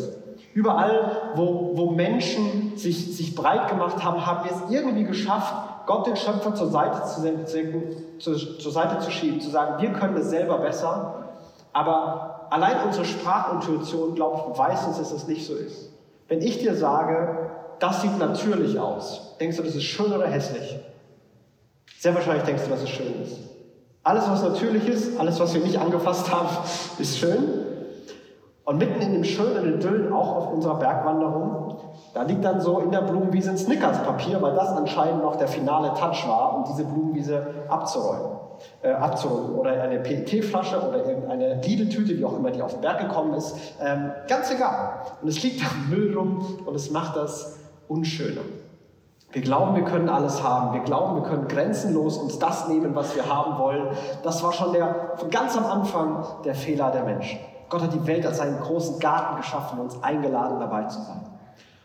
Überall, 0.54 1.32
wo, 1.34 1.72
wo 1.74 1.90
Menschen 1.92 2.76
sich, 2.76 3.16
sich 3.16 3.34
breit 3.34 3.68
gemacht 3.68 4.04
haben, 4.04 4.26
haben 4.26 4.44
wir 4.44 4.52
es 4.52 4.70
irgendwie 4.70 5.04
geschafft, 5.04 5.54
Gott 5.86 6.06
den 6.06 6.16
Schöpfer 6.16 6.54
zur 6.54 6.68
Seite 6.68 7.02
zu, 7.06 8.18
zu, 8.18 8.58
zur 8.58 8.72
Seite 8.72 8.98
zu 8.98 9.10
schieben, 9.10 9.40
zu 9.40 9.50
sagen, 9.50 9.80
wir 9.82 9.92
können 9.92 10.16
es 10.16 10.30
selber 10.30 10.58
besser. 10.58 11.24
Aber 11.72 12.46
allein 12.50 12.84
unsere 12.86 13.04
Sprachintuition, 13.04 14.14
glaube 14.14 14.36
ich, 14.36 14.42
beweist 14.52 14.86
uns, 14.86 14.98
dass 14.98 15.12
es 15.12 15.26
nicht 15.26 15.46
so 15.46 15.54
ist. 15.54 15.90
Wenn 16.28 16.40
ich 16.42 16.58
dir 16.58 16.76
sage, 16.76 17.50
das 17.78 18.02
sieht 18.02 18.18
natürlich 18.18 18.78
aus, 18.78 19.36
denkst 19.40 19.56
du, 19.56 19.62
das 19.62 19.74
ist 19.74 19.84
schön 19.84 20.12
oder 20.12 20.26
hässlich? 20.26 20.78
Sehr 21.98 22.14
wahrscheinlich 22.14 22.44
denkst 22.44 22.64
du, 22.64 22.70
dass 22.70 22.82
es 22.82 22.90
schön 22.90 23.22
ist. 23.22 23.51
Alles, 24.04 24.28
was 24.28 24.42
natürlich 24.42 24.88
ist, 24.88 25.18
alles, 25.18 25.38
was 25.38 25.54
wir 25.54 25.62
nicht 25.62 25.78
angefasst 25.78 26.32
haben, 26.32 26.48
ist 26.98 27.18
schön. 27.18 27.38
Und 28.64 28.78
mitten 28.78 29.00
in 29.00 29.12
dem 29.12 29.24
schönen 29.24 29.74
Idyllen, 29.74 30.12
auch 30.12 30.36
auf 30.36 30.52
unserer 30.52 30.76
Bergwanderung, 30.76 31.76
da 32.14 32.22
liegt 32.22 32.44
dann 32.44 32.60
so 32.60 32.78
in 32.78 32.90
der 32.90 33.00
Blumenwiese 33.00 33.50
ein 33.50 33.58
Snickerspapier, 33.58 34.40
weil 34.40 34.54
das 34.54 34.68
anscheinend 34.68 35.22
noch 35.22 35.36
der 35.36 35.48
finale 35.48 35.94
Touch 35.94 36.26
war, 36.28 36.56
um 36.56 36.64
diese 36.64 36.84
Blumenwiese 36.84 37.46
abzuräumen. 37.68 38.38
äh, 38.82 38.90
abzurunden 38.90 39.56
oder 39.56 39.72
eine 39.82 39.98
PET-Flasche 39.98 40.80
oder 40.80 41.04
irgendeine 41.04 41.60
Lidl-Tüte, 41.62 42.16
wie 42.16 42.24
auch 42.24 42.36
immer 42.36 42.50
die 42.50 42.62
auf 42.62 42.72
den 42.72 42.80
Berg 42.80 43.00
gekommen 43.00 43.34
ist. 43.34 43.56
Ähm, 43.80 44.12
ganz 44.28 44.52
egal. 44.52 45.00
Und 45.20 45.28
es 45.28 45.42
liegt 45.42 45.64
am 45.64 45.90
Müll 45.90 46.16
rum 46.16 46.58
und 46.64 46.74
es 46.74 46.90
macht 46.90 47.16
das 47.16 47.58
unschöner. 47.88 48.42
Wir 49.32 49.40
glauben, 49.40 49.74
wir 49.74 49.84
können 49.84 50.10
alles 50.10 50.42
haben. 50.42 50.74
Wir 50.74 50.82
glauben, 50.82 51.16
wir 51.16 51.22
können 51.22 51.48
grenzenlos 51.48 52.18
uns 52.18 52.38
das 52.38 52.68
nehmen, 52.68 52.94
was 52.94 53.16
wir 53.16 53.26
haben 53.34 53.58
wollen. 53.58 53.88
Das 54.22 54.42
war 54.42 54.52
schon 54.52 54.74
der, 54.74 55.12
von 55.16 55.30
ganz 55.30 55.56
am 55.56 55.64
Anfang 55.64 56.22
der 56.44 56.54
Fehler 56.54 56.90
der 56.90 57.04
Menschen. 57.04 57.38
Gott 57.70 57.82
hat 57.82 57.94
die 57.94 58.06
Welt 58.06 58.26
als 58.26 58.40
einen 58.40 58.60
großen 58.60 59.00
Garten 59.00 59.36
geschaffen 59.36 59.78
und 59.78 59.86
uns 59.86 60.02
eingeladen, 60.02 60.60
dabei 60.60 60.84
zu 60.84 61.00
sein. 61.00 61.22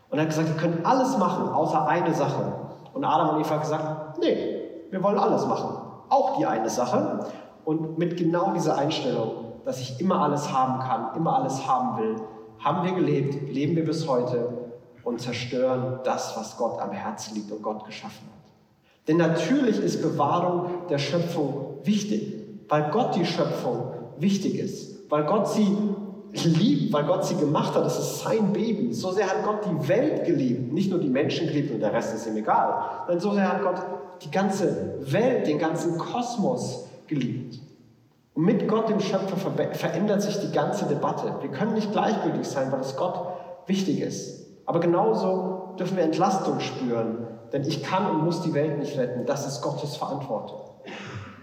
Und 0.09 0.17
er 0.17 0.23
hat 0.23 0.29
gesagt, 0.29 0.49
wir 0.49 0.57
können 0.57 0.85
alles 0.85 1.17
machen, 1.17 1.47
außer 1.47 1.87
eine 1.87 2.13
Sache. 2.13 2.51
Und 2.93 3.05
Adam 3.05 3.35
und 3.35 3.41
Eva 3.41 3.51
haben 3.51 3.61
gesagt, 3.61 4.19
nee, 4.19 4.61
wir 4.89 5.01
wollen 5.01 5.17
alles 5.17 5.45
machen. 5.45 5.77
Auch 6.09 6.37
die 6.37 6.45
eine 6.45 6.69
Sache. 6.69 7.19
Und 7.63 7.97
mit 7.97 8.17
genau 8.17 8.51
dieser 8.51 8.77
Einstellung, 8.77 9.53
dass 9.63 9.79
ich 9.79 10.01
immer 10.01 10.21
alles 10.21 10.51
haben 10.51 10.79
kann, 10.79 11.15
immer 11.15 11.37
alles 11.37 11.65
haben 11.65 11.97
will, 11.97 12.15
haben 12.59 12.83
wir 12.83 12.91
gelebt, 12.91 13.53
leben 13.53 13.77
wir 13.77 13.85
bis 13.85 14.05
heute 14.05 14.56
und 15.07 15.21
zerstören 15.21 16.01
das, 16.03 16.35
was 16.35 16.57
Gott 16.57 16.81
am 16.81 16.91
Herzen 16.91 17.35
liegt 17.35 17.49
und 17.49 17.61
Gott 17.61 17.85
geschaffen 17.85 18.27
hat. 18.27 18.51
Denn 19.07 19.15
natürlich 19.15 19.79
ist 19.79 20.01
Bewahrung 20.01 20.85
der 20.89 20.97
Schöpfung 20.97 21.77
wichtig, 21.83 22.33
weil 22.67 22.91
Gott 22.91 23.15
die 23.15 23.25
Schöpfung 23.25 23.93
wichtig 24.17 24.59
ist, 24.59 25.09
weil 25.09 25.23
Gott 25.23 25.47
sie 25.47 25.77
liebt, 26.33 26.91
weil 26.91 27.05
Gott 27.05 27.25
sie 27.25 27.37
gemacht 27.37 27.73
hat. 27.73 27.85
Das 27.85 27.97
ist 27.97 28.19
sein 28.19 28.51
Baby. 28.51 28.93
So 28.93 29.11
sehr 29.11 29.27
hat 29.27 29.45
Gott 29.45 29.61
die 29.63 29.87
Welt 29.87 30.25
geliebt, 30.25 30.73
nicht 30.73 30.89
nur 30.89 30.99
die 30.99 31.07
Menschen 31.07 31.47
geliebt 31.47 31.71
und 31.71 31.79
der 31.79 31.93
Rest 31.93 32.13
ist 32.13 32.27
ihm 32.27 32.35
egal. 32.35 33.05
Denn 33.07 33.21
so 33.21 33.31
sehr 33.31 33.47
hat 33.47 33.61
Gott 33.61 33.81
die 34.21 34.29
ganze 34.29 34.95
Welt, 35.09 35.47
den 35.47 35.57
ganzen 35.57 35.97
Kosmos 35.97 36.85
geliebt. 37.07 37.61
Und 38.33 38.43
mit 38.43 38.67
Gott, 38.67 38.89
dem 38.89 38.99
Schöpfer, 38.99 39.37
verändert 39.71 40.21
sich 40.21 40.37
die 40.41 40.51
ganze 40.51 40.85
Debatte. 40.85 41.33
Wir 41.39 41.49
können 41.49 41.75
nicht 41.75 41.93
gleichgültig 41.93 42.45
sein, 42.45 42.73
weil 42.73 42.81
es 42.81 42.97
Gott 42.97 43.25
wichtig 43.67 44.01
ist. 44.01 44.46
Aber 44.67 44.79
genauso 44.79 45.73
dürfen 45.79 45.97
wir 45.97 46.03
Entlastung 46.03 46.59
spüren, 46.59 47.25
denn 47.51 47.63
ich 47.63 47.81
kann 47.81 48.11
und 48.11 48.25
muss 48.25 48.41
die 48.41 48.53
Welt 48.53 48.77
nicht 48.77 48.97
retten. 48.97 49.25
Das 49.25 49.47
ist 49.47 49.61
Gottes 49.61 49.95
Verantwortung. 49.95 50.59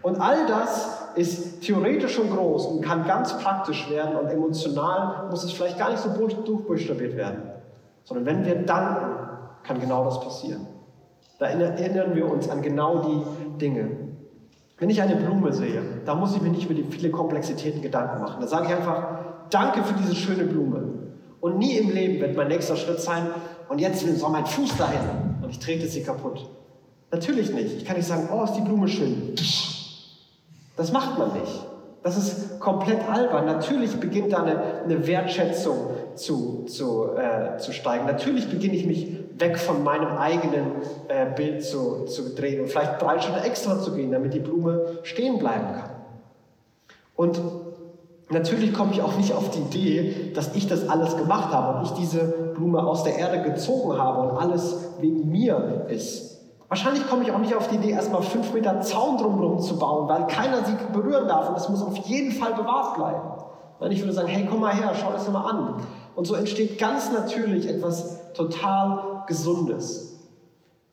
Und 0.03 0.21
all 0.21 0.47
das 0.47 1.13
ist 1.15 1.63
theoretisch 1.63 2.15
schon 2.15 2.31
groß 2.31 2.67
und 2.67 2.83
kann 2.83 3.07
ganz 3.07 3.39
praktisch 3.39 3.91
werden 3.91 4.17
und 4.17 4.29
emotional 4.29 5.29
muss 5.31 5.43
es 5.43 5.53
vielleicht 5.53 5.79
gar 5.79 5.91
nicht 5.91 6.03
so 6.03 6.11
durchbuchstabiert 6.11 7.17
werden. 7.17 7.43
Sondern 8.05 8.27
wenn 8.27 8.45
wir 8.45 8.55
danken, 8.67 9.29
kann 9.63 9.81
genau 9.81 10.05
das 10.05 10.21
passieren. 10.21 10.67
Da 11.39 11.47
erinnern 11.47 12.15
wir 12.15 12.31
uns 12.31 12.51
an 12.51 12.61
genau 12.61 12.99
die 12.99 13.59
Dinge. 13.59 13.91
Wenn 14.77 14.91
ich 14.91 15.01
eine 15.01 15.17
Blume 15.17 15.53
sehe, 15.53 15.81
da 16.05 16.15
muss 16.15 16.37
ich 16.37 16.43
mir 16.43 16.51
nicht 16.51 16.67
über 16.67 16.75
die 16.75 16.85
viele 16.85 17.11
Komplexitäten 17.11 17.81
Gedanken 17.81 18.21
machen. 18.21 18.43
Da 18.43 18.47
sage 18.47 18.67
ich 18.67 18.75
einfach, 18.75 19.07
danke 19.49 19.83
für 19.83 19.95
diese 19.95 20.15
schöne 20.15 20.45
Blume. 20.45 20.94
Und 21.45 21.59
nie 21.59 21.77
im 21.77 21.91
Leben 21.91 22.23
wird 22.23 22.37
mein 22.37 22.49
nächster 22.49 22.75
Schritt 22.75 23.03
sein, 23.03 23.27
und 23.69 23.79
jetzt 23.79 24.01
soll 24.19 24.31
mein 24.31 24.47
Fuß 24.47 24.79
dahin 24.79 25.01
und 25.43 25.51
ich 25.51 25.59
trete 25.59 25.87
sie 25.87 26.03
kaputt. 26.03 26.49
Natürlich 27.11 27.53
nicht. 27.53 27.77
Ich 27.77 27.85
kann 27.85 27.99
nicht 27.99 28.09
sagen, 28.09 28.31
oh, 28.33 28.45
ist 28.45 28.55
die 28.55 28.63
Blume 28.63 28.89
schön. 28.89 29.35
Das 30.79 30.91
macht 30.91 31.19
man 31.19 31.35
nicht. 31.35 31.67
Das 32.03 32.17
ist 32.17 32.59
komplett 32.61 33.07
albern. 33.07 33.45
Natürlich 33.45 33.95
beginnt 33.97 34.33
da 34.33 34.43
eine, 34.43 34.85
eine 34.85 35.07
Wertschätzung 35.07 35.91
zu, 36.15 36.65
zu, 36.65 37.11
äh, 37.15 37.59
zu 37.59 37.73
steigen. 37.73 38.07
Natürlich 38.07 38.49
beginne 38.49 38.77
ich 38.77 38.87
mich 38.87 39.15
weg 39.39 39.59
von 39.59 39.85
meinem 39.85 40.17
eigenen 40.17 40.73
äh, 41.09 41.27
Bild 41.37 41.63
zu, 41.63 42.07
zu 42.07 42.35
drehen 42.35 42.63
und 42.63 42.69
vielleicht 42.69 43.03
drei 43.03 43.21
Schritte 43.21 43.41
extra 43.41 43.79
zu 43.83 43.95
gehen, 43.95 44.13
damit 44.13 44.33
die 44.33 44.41
Blume 44.41 45.01
stehen 45.03 45.39
bleiben 45.39 45.75
kann. 45.75 45.91
Und 47.17 47.39
Natürlich 48.35 48.75
komme 48.75 48.93
ich 48.93 49.01
auch 49.01 49.17
nicht 49.17 49.33
auf 49.33 49.51
die 49.51 49.61
Idee, 49.61 50.33
dass 50.35 50.57
ich 50.57 50.67
das 50.67 50.89
alles 50.89 51.17
gemacht 51.17 51.55
habe 51.55 51.79
und 51.79 51.85
ich 51.85 51.93
diese 51.93 52.53
Blume 52.57 52.85
aus 52.85 53.05
der 53.05 53.17
Erde 53.17 53.43
gezogen 53.43 53.97
habe 53.97 54.29
und 54.29 54.37
alles 54.37 54.91
wegen 54.99 55.31
mir 55.31 55.87
ist. 55.89 56.41
Wahrscheinlich 56.69 57.09
komme 57.09 57.23
ich 57.23 57.31
auch 57.31 57.39
nicht 57.39 57.55
auf 57.55 57.69
die 57.69 57.77
Idee, 57.77 57.91
erstmal 57.91 58.23
fünf 58.23 58.53
Meter 58.53 58.81
Zaun 58.81 59.19
drumherum 59.19 59.61
zu 59.61 59.79
bauen, 59.79 60.09
weil 60.09 60.27
keiner 60.27 60.65
sie 60.65 60.75
berühren 60.93 61.29
darf 61.29 61.49
und 61.49 61.57
es 61.57 61.69
muss 61.69 61.81
auf 61.81 61.97
jeden 62.09 62.33
Fall 62.33 62.55
bewahrt 62.55 62.97
bleiben. 62.97 63.21
Und 63.79 63.93
ich 63.93 64.01
würde 64.01 64.13
sagen, 64.13 64.27
hey, 64.27 64.49
komm 64.51 64.61
mal 64.61 64.75
her, 64.75 64.91
schau 65.01 65.13
das 65.13 65.31
mal 65.31 65.49
an. 65.49 65.77
Und 66.17 66.27
so 66.27 66.35
entsteht 66.35 66.77
ganz 66.77 67.13
natürlich 67.13 67.69
etwas 67.69 68.33
total 68.33 69.23
Gesundes. 69.29 70.19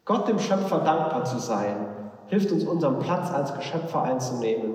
Gott 0.06 0.28
dem 0.28 0.38
Schöpfer 0.38 0.78
dankbar 0.80 1.24
zu 1.24 1.40
sein, 1.40 1.88
hilft 2.28 2.52
uns, 2.52 2.66
unseren 2.66 3.00
Platz 3.00 3.32
als 3.32 3.56
Geschöpfer 3.56 4.04
einzunehmen 4.04 4.74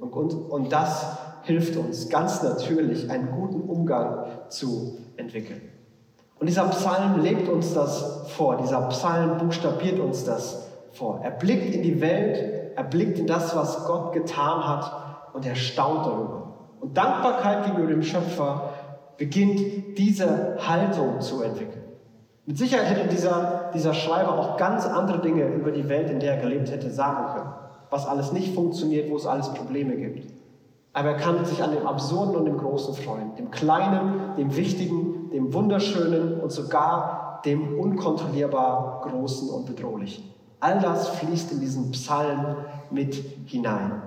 und, 0.00 0.12
und, 0.14 0.32
und 0.32 0.72
das 0.72 1.25
hilft 1.46 1.76
uns 1.76 2.08
ganz 2.08 2.42
natürlich, 2.42 3.08
einen 3.08 3.30
guten 3.30 3.60
Umgang 3.60 4.26
zu 4.48 4.98
entwickeln. 5.16 5.62
Und 6.38 6.48
dieser 6.48 6.64
Psalm 6.68 7.22
lebt 7.22 7.48
uns 7.48 7.72
das 7.72 8.28
vor, 8.32 8.56
dieser 8.56 8.82
Psalm 8.88 9.38
buchstabiert 9.38 10.00
uns 10.00 10.24
das 10.24 10.68
vor. 10.92 11.20
Er 11.22 11.30
blickt 11.30 11.74
in 11.74 11.82
die 11.82 12.00
Welt, 12.00 12.74
er 12.74 12.84
blickt 12.84 13.18
in 13.18 13.26
das, 13.26 13.54
was 13.54 13.86
Gott 13.86 14.12
getan 14.12 14.68
hat 14.68 15.34
und 15.34 15.46
er 15.46 15.54
staunt 15.54 16.04
darüber. 16.04 16.54
Und 16.80 16.96
Dankbarkeit 16.96 17.64
gegenüber 17.64 17.88
dem 17.88 18.02
Schöpfer 18.02 18.70
beginnt 19.16 19.96
diese 19.96 20.56
Haltung 20.58 21.20
zu 21.20 21.42
entwickeln. 21.42 21.84
Mit 22.44 22.58
Sicherheit 22.58 22.90
hätte 22.90 23.08
dieser, 23.08 23.70
dieser 23.72 23.94
Schreiber 23.94 24.38
auch 24.38 24.56
ganz 24.56 24.84
andere 24.84 25.20
Dinge 25.20 25.46
über 25.46 25.70
die 25.70 25.88
Welt, 25.88 26.10
in 26.10 26.20
der 26.20 26.34
er 26.34 26.42
gelebt 26.42 26.70
hätte, 26.70 26.90
sagen 26.90 27.34
können. 27.34 27.52
Was 27.88 28.06
alles 28.06 28.32
nicht 28.32 28.54
funktioniert, 28.54 29.10
wo 29.10 29.16
es 29.16 29.26
alles 29.26 29.48
Probleme 29.54 29.96
gibt. 29.96 30.35
Aber 30.96 31.10
er 31.10 31.16
kann 31.18 31.44
sich 31.44 31.62
an 31.62 31.72
dem 31.72 31.86
Absurden 31.86 32.34
und 32.36 32.46
dem 32.46 32.56
Großen 32.56 32.94
freuen. 32.94 33.34
Dem 33.36 33.50
Kleinen, 33.50 34.34
dem 34.38 34.56
Wichtigen, 34.56 35.28
dem 35.30 35.52
Wunderschönen 35.52 36.40
und 36.40 36.50
sogar 36.50 37.42
dem 37.44 37.78
unkontrollierbar 37.78 39.02
Großen 39.02 39.50
und 39.50 39.66
Bedrohlichen. 39.66 40.24
All 40.58 40.80
das 40.80 41.10
fließt 41.10 41.52
in 41.52 41.60
diesen 41.60 41.90
Psalm 41.90 42.56
mit 42.90 43.14
hinein. 43.44 44.00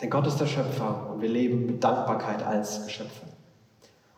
Denn 0.00 0.08
Gott 0.08 0.24
ist 0.28 0.36
der 0.36 0.46
Schöpfer 0.46 1.10
und 1.12 1.20
wir 1.20 1.28
leben 1.28 1.66
mit 1.66 1.82
Dankbarkeit 1.82 2.46
als 2.46 2.86
Geschöpfe. 2.86 3.26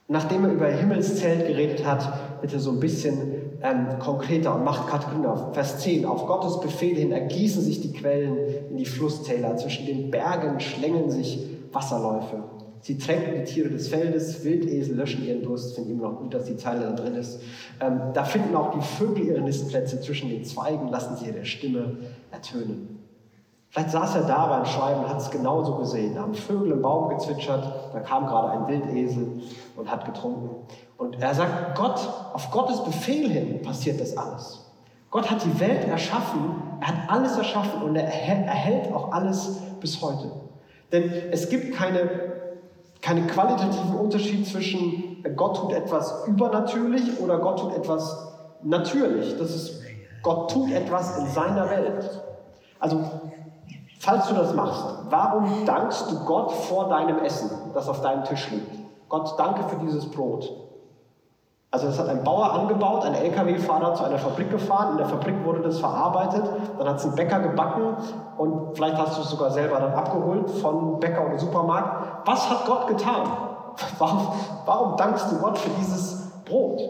Und 0.06 0.12
nachdem 0.12 0.44
er 0.44 0.52
über 0.52 0.66
Himmelszelt 0.66 1.46
geredet 1.46 1.86
hat, 1.86 2.42
wird 2.42 2.52
er 2.52 2.60
so 2.60 2.72
ein 2.72 2.80
bisschen 2.80 3.58
ähm, 3.62 3.98
konkreter 4.00 4.54
und 4.54 4.64
macht 4.64 4.86
Kategorien 4.86 5.24
auf. 5.24 5.54
Vers 5.54 5.78
10. 5.78 6.04
Auf 6.04 6.26
Gottes 6.26 6.60
Befehl 6.60 6.98
hin 6.98 7.10
ergießen 7.10 7.62
sich 7.62 7.80
die 7.80 7.94
Quellen 7.94 8.36
in 8.68 8.76
die 8.76 8.84
Flusstäler. 8.84 9.56
Zwischen 9.56 9.86
den 9.86 10.10
Bergen 10.10 10.60
schlängeln 10.60 11.10
sich 11.10 11.46
Wasserläufe. 11.72 12.42
Sie 12.82 12.96
tränken 12.96 13.34
die 13.34 13.44
Tiere 13.44 13.68
des 13.68 13.88
Feldes, 13.88 14.42
Wildesel 14.42 14.96
löschen 14.96 15.24
ihren 15.24 15.42
Durst, 15.42 15.74
finde 15.74 15.90
ich 15.90 15.98
immer 15.98 16.10
noch 16.10 16.18
gut, 16.18 16.32
dass 16.32 16.44
die 16.44 16.56
Zeile 16.56 16.86
da 16.86 16.92
drin 16.92 17.14
ist. 17.14 17.40
Ähm, 17.78 18.00
da 18.14 18.24
finden 18.24 18.56
auch 18.56 18.70
die 18.70 18.80
Vögel 18.80 19.26
ihre 19.26 19.42
Nistplätze 19.42 20.00
zwischen 20.00 20.30
den 20.30 20.44
Zweigen, 20.44 20.88
lassen 20.88 21.16
sie 21.16 21.26
ihre 21.26 21.44
Stimme 21.44 21.98
ertönen. 22.30 23.00
Vielleicht 23.68 23.90
saß 23.90 24.16
er 24.16 24.22
da 24.22 24.46
beim 24.46 24.64
Schreiben 24.64 25.00
und 25.00 25.08
hat 25.10 25.20
es 25.20 25.30
genauso 25.30 25.76
gesehen. 25.76 26.14
Da 26.14 26.22
haben 26.22 26.34
Vögel 26.34 26.72
im 26.72 26.82
Baum 26.82 27.10
gezwitschert, 27.10 27.92
da 27.92 28.00
kam 28.00 28.26
gerade 28.26 28.50
ein 28.52 28.66
Wildesel 28.66 29.42
und 29.76 29.90
hat 29.90 30.06
getrunken. 30.06 30.50
Und 30.96 31.20
er 31.22 31.34
sagt, 31.34 31.78
Gott, 31.78 32.00
auf 32.32 32.50
Gottes 32.50 32.82
Befehl 32.82 33.30
hin 33.30 33.62
passiert 33.62 34.00
das 34.00 34.16
alles. 34.16 34.66
Gott 35.10 35.30
hat 35.30 35.44
die 35.44 35.60
Welt 35.60 35.86
erschaffen, 35.86 36.54
er 36.80 36.88
hat 36.88 36.94
alles 37.08 37.36
erschaffen 37.36 37.82
und 37.82 37.94
er 37.94 38.04
erhält 38.04 38.92
auch 38.92 39.12
alles 39.12 39.58
bis 39.80 40.00
heute. 40.02 40.30
Denn 40.92 41.12
es 41.30 41.48
gibt 41.48 41.74
keine, 41.74 42.08
keinen 43.00 43.26
qualitativen 43.26 43.94
Unterschied 43.94 44.46
zwischen 44.46 45.10
Gott 45.36 45.56
tut 45.56 45.72
etwas 45.72 46.26
übernatürlich 46.26 47.20
oder 47.20 47.38
Gott 47.38 47.60
tut 47.60 47.76
etwas 47.76 48.32
natürlich. 48.62 49.36
Das 49.36 49.54
ist, 49.54 49.82
Gott 50.22 50.50
tut 50.50 50.70
etwas 50.72 51.18
in 51.18 51.26
seiner 51.26 51.68
Welt. 51.70 52.22
Also, 52.78 53.00
falls 53.98 54.28
du 54.28 54.34
das 54.34 54.54
machst, 54.54 54.84
warum 55.10 55.66
dankst 55.66 56.10
du 56.10 56.24
Gott 56.24 56.52
vor 56.52 56.88
deinem 56.88 57.18
Essen, 57.18 57.50
das 57.74 57.88
auf 57.88 58.00
deinem 58.00 58.24
Tisch 58.24 58.50
liegt? 58.50 58.80
Gott, 59.08 59.34
danke 59.38 59.68
für 59.68 59.76
dieses 59.76 60.10
Brot. 60.10 60.50
Also 61.72 61.86
das 61.86 62.00
hat 62.00 62.08
ein 62.08 62.24
Bauer 62.24 62.52
angebaut, 62.52 63.04
ein 63.04 63.14
LKW-Fahrer 63.14 63.94
zu 63.94 64.02
einer 64.02 64.18
Fabrik 64.18 64.50
gefahren, 64.50 64.92
in 64.92 64.98
der 64.98 65.06
Fabrik 65.06 65.44
wurde 65.44 65.60
das 65.60 65.78
verarbeitet, 65.78 66.42
dann 66.78 66.88
hat 66.88 66.96
es 66.96 67.04
ein 67.04 67.14
Bäcker 67.14 67.38
gebacken 67.38 67.96
und 68.38 68.74
vielleicht 68.74 68.96
hast 68.96 69.16
du 69.16 69.22
es 69.22 69.30
sogar 69.30 69.52
selber 69.52 69.78
dann 69.78 69.92
abgeholt 69.92 70.50
von 70.50 70.98
Bäcker 70.98 71.24
oder 71.26 71.38
Supermarkt. 71.38 72.26
Was 72.26 72.50
hat 72.50 72.66
Gott 72.66 72.88
getan? 72.88 73.22
Warum, 73.98 74.32
warum 74.66 74.96
dankst 74.96 75.30
du 75.30 75.38
Gott 75.38 75.56
für 75.56 75.70
dieses 75.78 76.28
Brot? 76.44 76.80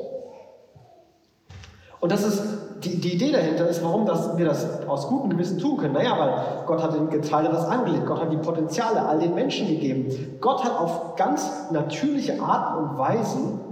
Und 2.01 2.11
das 2.11 2.23
ist 2.23 2.43
die, 2.83 2.99
die 2.99 3.15
Idee 3.15 3.33
dahinter 3.33 3.69
ist, 3.69 3.85
warum 3.85 4.07
das, 4.07 4.39
wir 4.39 4.47
das 4.47 4.87
aus 4.89 5.09
gutem 5.09 5.29
Gewissen 5.29 5.59
tun 5.59 5.77
können. 5.77 5.93
Naja, 5.93 6.19
weil 6.19 6.65
Gott 6.65 6.83
hat 6.83 6.95
den 6.95 7.11
Getreide 7.11 7.51
das 7.51 7.67
angelegt, 7.67 8.07
Gott 8.07 8.23
hat 8.23 8.33
die 8.33 8.39
Potenziale 8.39 9.05
all 9.05 9.19
den 9.19 9.35
Menschen 9.35 9.69
gegeben. 9.69 10.39
Gott 10.41 10.65
hat 10.65 10.81
auf 10.81 11.17
ganz 11.17 11.71
natürliche 11.71 12.41
Arten 12.41 12.79
und 12.79 12.99
Weisen 12.99 13.70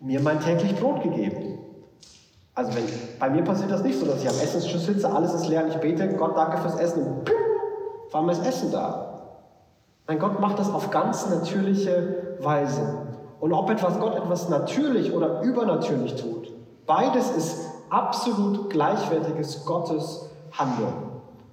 mir 0.00 0.20
mein 0.20 0.40
täglich 0.40 0.74
Brot 0.76 1.02
gegeben. 1.02 1.58
Also 2.54 2.74
wenn, 2.74 2.84
bei 3.18 3.30
mir 3.30 3.42
passiert 3.42 3.70
das 3.70 3.82
nicht 3.82 3.98
so, 3.98 4.06
dass 4.06 4.22
ich 4.22 4.28
am 4.28 4.34
Essenstisch 4.34 4.82
sitze, 4.82 5.10
alles 5.10 5.32
ist 5.34 5.46
leer 5.46 5.64
und 5.64 5.70
ich 5.70 5.76
bete, 5.76 6.08
Gott 6.16 6.36
danke 6.36 6.58
fürs 6.58 6.76
Essen 6.76 7.06
und 7.06 7.30
Auf 8.06 8.14
einmal 8.14 8.34
ist 8.34 8.44
Essen 8.44 8.72
da. 8.72 9.10
Nein, 10.08 10.18
Gott 10.18 10.40
macht 10.40 10.58
das 10.58 10.72
auf 10.72 10.90
ganz 10.90 11.28
natürliche 11.30 12.36
Weise. 12.40 13.06
Und 13.38 13.52
ob 13.52 13.70
etwas 13.70 13.98
Gott 14.00 14.16
etwas 14.16 14.48
natürlich 14.48 15.12
oder 15.12 15.40
übernatürlich 15.42 16.16
tut, 16.16 16.52
beides 16.86 17.30
ist 17.30 17.70
absolut 17.88 18.70
gleichwertiges 18.70 19.64
Gottes 19.64 20.28
Handeln. 20.52 20.92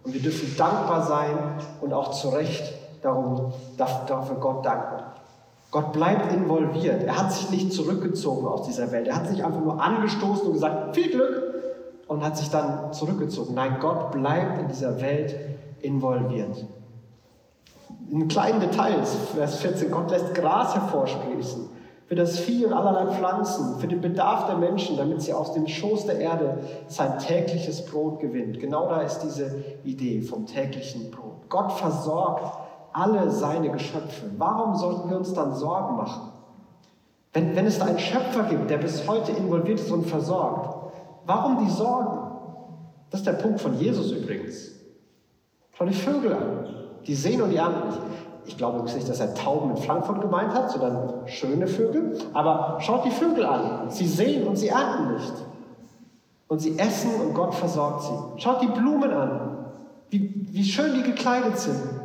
Und 0.04 0.14
wir 0.14 0.22
dürfen 0.22 0.56
dankbar 0.58 1.04
sein 1.04 1.38
und 1.82 1.94
auch 1.94 2.12
zu 2.12 2.30
Recht 2.30 2.74
darum, 3.02 3.54
dafür 3.78 4.36
Gott 4.36 4.66
danken. 4.66 5.04
Gott 5.72 5.92
bleibt 5.92 6.34
involviert. 6.34 7.04
Er 7.04 7.18
hat 7.18 7.32
sich 7.32 7.50
nicht 7.50 7.74
zurückgezogen 7.74 8.48
aus 8.48 8.68
dieser 8.68 8.92
Welt. 8.92 9.08
Er 9.08 9.18
hat 9.18 9.28
sich 9.28 9.44
einfach 9.44 9.62
nur 9.62 9.82
angestoßen 9.82 10.48
und 10.48 10.54
gesagt, 10.54 10.96
viel 10.96 11.12
Glück, 11.12 11.48
und 12.08 12.24
hat 12.24 12.38
sich 12.38 12.50
dann 12.50 12.94
zurückgezogen. 12.94 13.54
Nein, 13.54 13.78
Gott 13.80 14.12
bleibt 14.12 14.60
in 14.60 14.68
dieser 14.68 15.00
Welt 15.02 15.36
involviert. 15.82 16.66
In 18.10 18.28
kleinen 18.28 18.60
Details, 18.60 19.16
Vers 19.36 19.58
14, 19.58 19.92
Gott 19.92 20.10
lässt 20.10 20.34
Gras 20.34 20.74
hervorsprießen 20.76 21.70
für 22.08 22.16
das 22.16 22.40
Vieh 22.40 22.66
und 22.66 22.72
allerlei 22.72 23.14
Pflanzen, 23.14 23.80
für 23.80 23.88
den 23.88 24.00
Bedarf 24.00 24.46
der 24.48 24.56
Menschen, 24.56 24.96
damit 24.96 25.22
sie 25.22 25.34
aus 25.34 25.52
dem 25.54 25.68
Schoß 25.68 26.06
der 26.06 26.20
Erde 26.20 26.60
sein 26.88 27.20
tägliches 27.20 27.86
Brot 27.86 28.22
gewinnt. 28.22 28.62
Genau 28.62 28.88
da 28.88 29.02
ist 29.02 29.20
diese 29.20 29.62
Idee 29.84 30.22
vom 30.22 30.46
täglichen 30.46 31.12
Brot. 31.12 31.50
Gott 31.50 31.74
versorgt 31.74 32.58
alle 32.98 33.30
seine 33.30 33.70
Geschöpfe. 33.70 34.26
Warum 34.38 34.76
sollten 34.76 35.10
wir 35.10 35.18
uns 35.18 35.34
dann 35.34 35.54
Sorgen 35.54 35.98
machen? 35.98 36.32
Wenn, 37.32 37.56
wenn 37.56 37.68
es 37.68 37.78
da 37.78 37.86
einen 37.86 38.00
Schöpfer 38.00 38.44
gibt, 38.44 38.70
der 38.72 38.78
bis 38.78 39.08
heute 39.08 39.32
involviert 39.34 39.80
ist 39.80 39.92
und 39.92 40.08
versorgt, 40.08 40.92
warum 41.28 41.64
die 41.64 41.72
Sorgen? 41.72 42.32
Das 43.12 43.20
ist 43.20 43.28
der 43.28 43.34
Punkt 43.34 43.62
von 43.62 43.78
Jesus 43.78 44.12
übrigens. 44.12 44.72
Schau 45.74 45.86
die 45.86 45.94
Vögel 45.94 46.34
an. 46.34 46.66
Die 47.06 47.14
sehen 47.14 47.42
und 47.42 47.52
die 47.52 47.58
ernten 47.58 47.90
nicht. 47.90 48.02
Ich 48.48 48.58
glaube 48.58 48.78
übrigens 48.78 48.96
nicht, 48.96 49.10
dass 49.10 49.20
er 49.20 49.36
Tauben 49.36 49.72
in 49.72 49.78
Frankfurt 49.78 50.22
gemeint 50.22 50.54
hat, 50.54 50.72
sondern 50.72 51.28
schöne 51.28 51.68
Vögel. 51.68 52.18
Aber 52.34 52.78
schaut 52.80 53.06
die 53.06 53.12
Vögel 53.12 53.46
an. 53.46 53.92
Sie 53.92 54.08
sehen 54.08 54.48
und 54.48 54.56
sie 54.56 54.70
ernten 54.70 55.14
nicht. 55.14 55.34
Und 56.48 56.60
sie 56.60 56.80
essen 56.80 57.12
und 57.22 57.36
Gott 57.36 57.54
versorgt 57.54 58.04
sie. 58.04 58.42
Schaut 58.42 58.62
die 58.62 58.68
Blumen 58.68 59.12
an. 59.12 59.58
Wie, 60.10 60.48
wie 60.50 60.64
schön 60.64 60.96
die 60.96 61.04
gekleidet 61.04 61.60
sind. 61.60 61.97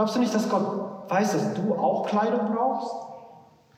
Glaubst 0.00 0.16
du 0.16 0.20
nicht, 0.20 0.34
dass 0.34 0.48
Gott 0.48 0.64
weiß, 1.10 1.32
dass 1.32 1.52
du 1.52 1.74
auch 1.74 2.06
Kleidung 2.06 2.54
brauchst? 2.54 2.90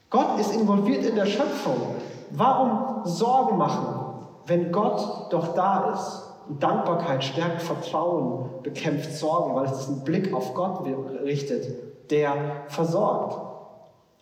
Gott 0.09 0.39
ist 0.39 0.55
involviert 0.55 1.05
in 1.05 1.17
der 1.17 1.27
Schöpfung. 1.27 1.97
Warum 2.31 3.05
Sorgen 3.05 3.59
machen, 3.59 4.21
wenn 4.47 4.71
Gott 4.71 5.33
doch 5.33 5.53
da 5.57 5.93
ist? 5.93 6.23
Und 6.49 6.63
Dankbarkeit 6.63 7.25
stärkt 7.25 7.61
Vertrauen, 7.61 8.51
bekämpft 8.63 9.13
Sorgen, 9.15 9.57
weil 9.57 9.65
es 9.65 9.89
einen 9.89 10.05
Blick 10.05 10.33
auf 10.33 10.55
Gott 10.55 10.87
richtet, 11.25 12.11
der 12.13 12.35
versorgt. 12.69 13.41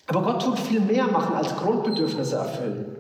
Aber 0.06 0.22
Gott 0.22 0.40
tut 0.40 0.58
viel 0.58 0.80
mehr 0.80 1.06
machen 1.06 1.36
als 1.36 1.54
Grundbedürfnisse 1.54 2.36
erfüllen. 2.36 2.96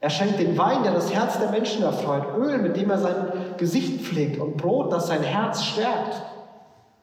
Er 0.00 0.10
schenkt 0.10 0.40
den 0.40 0.58
Wein, 0.58 0.82
der 0.82 0.92
das 0.92 1.14
Herz 1.14 1.38
der 1.38 1.52
Menschen 1.52 1.84
erfreut, 1.84 2.24
Öl, 2.36 2.58
mit 2.58 2.76
dem 2.76 2.90
er 2.90 2.98
sein 2.98 3.32
Gesicht 3.58 4.00
pflegt 4.00 4.40
und 4.40 4.56
Brot, 4.56 4.92
das 4.92 5.06
sein 5.06 5.22
Herz 5.22 5.62
stärkt. 5.62 6.20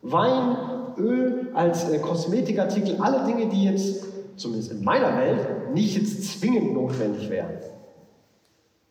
Wein, 0.01 0.74
Öl 0.97 1.51
als 1.53 1.89
äh, 1.89 1.99
Kosmetikartikel, 1.99 2.97
alle 3.01 3.25
Dinge, 3.25 3.47
die 3.47 3.65
jetzt, 3.65 4.05
zumindest 4.35 4.71
in 4.71 4.83
meiner 4.83 5.17
Welt, 5.17 5.73
nicht 5.73 5.95
jetzt 5.95 6.39
zwingend 6.39 6.73
notwendig 6.73 7.29
wären. 7.29 7.57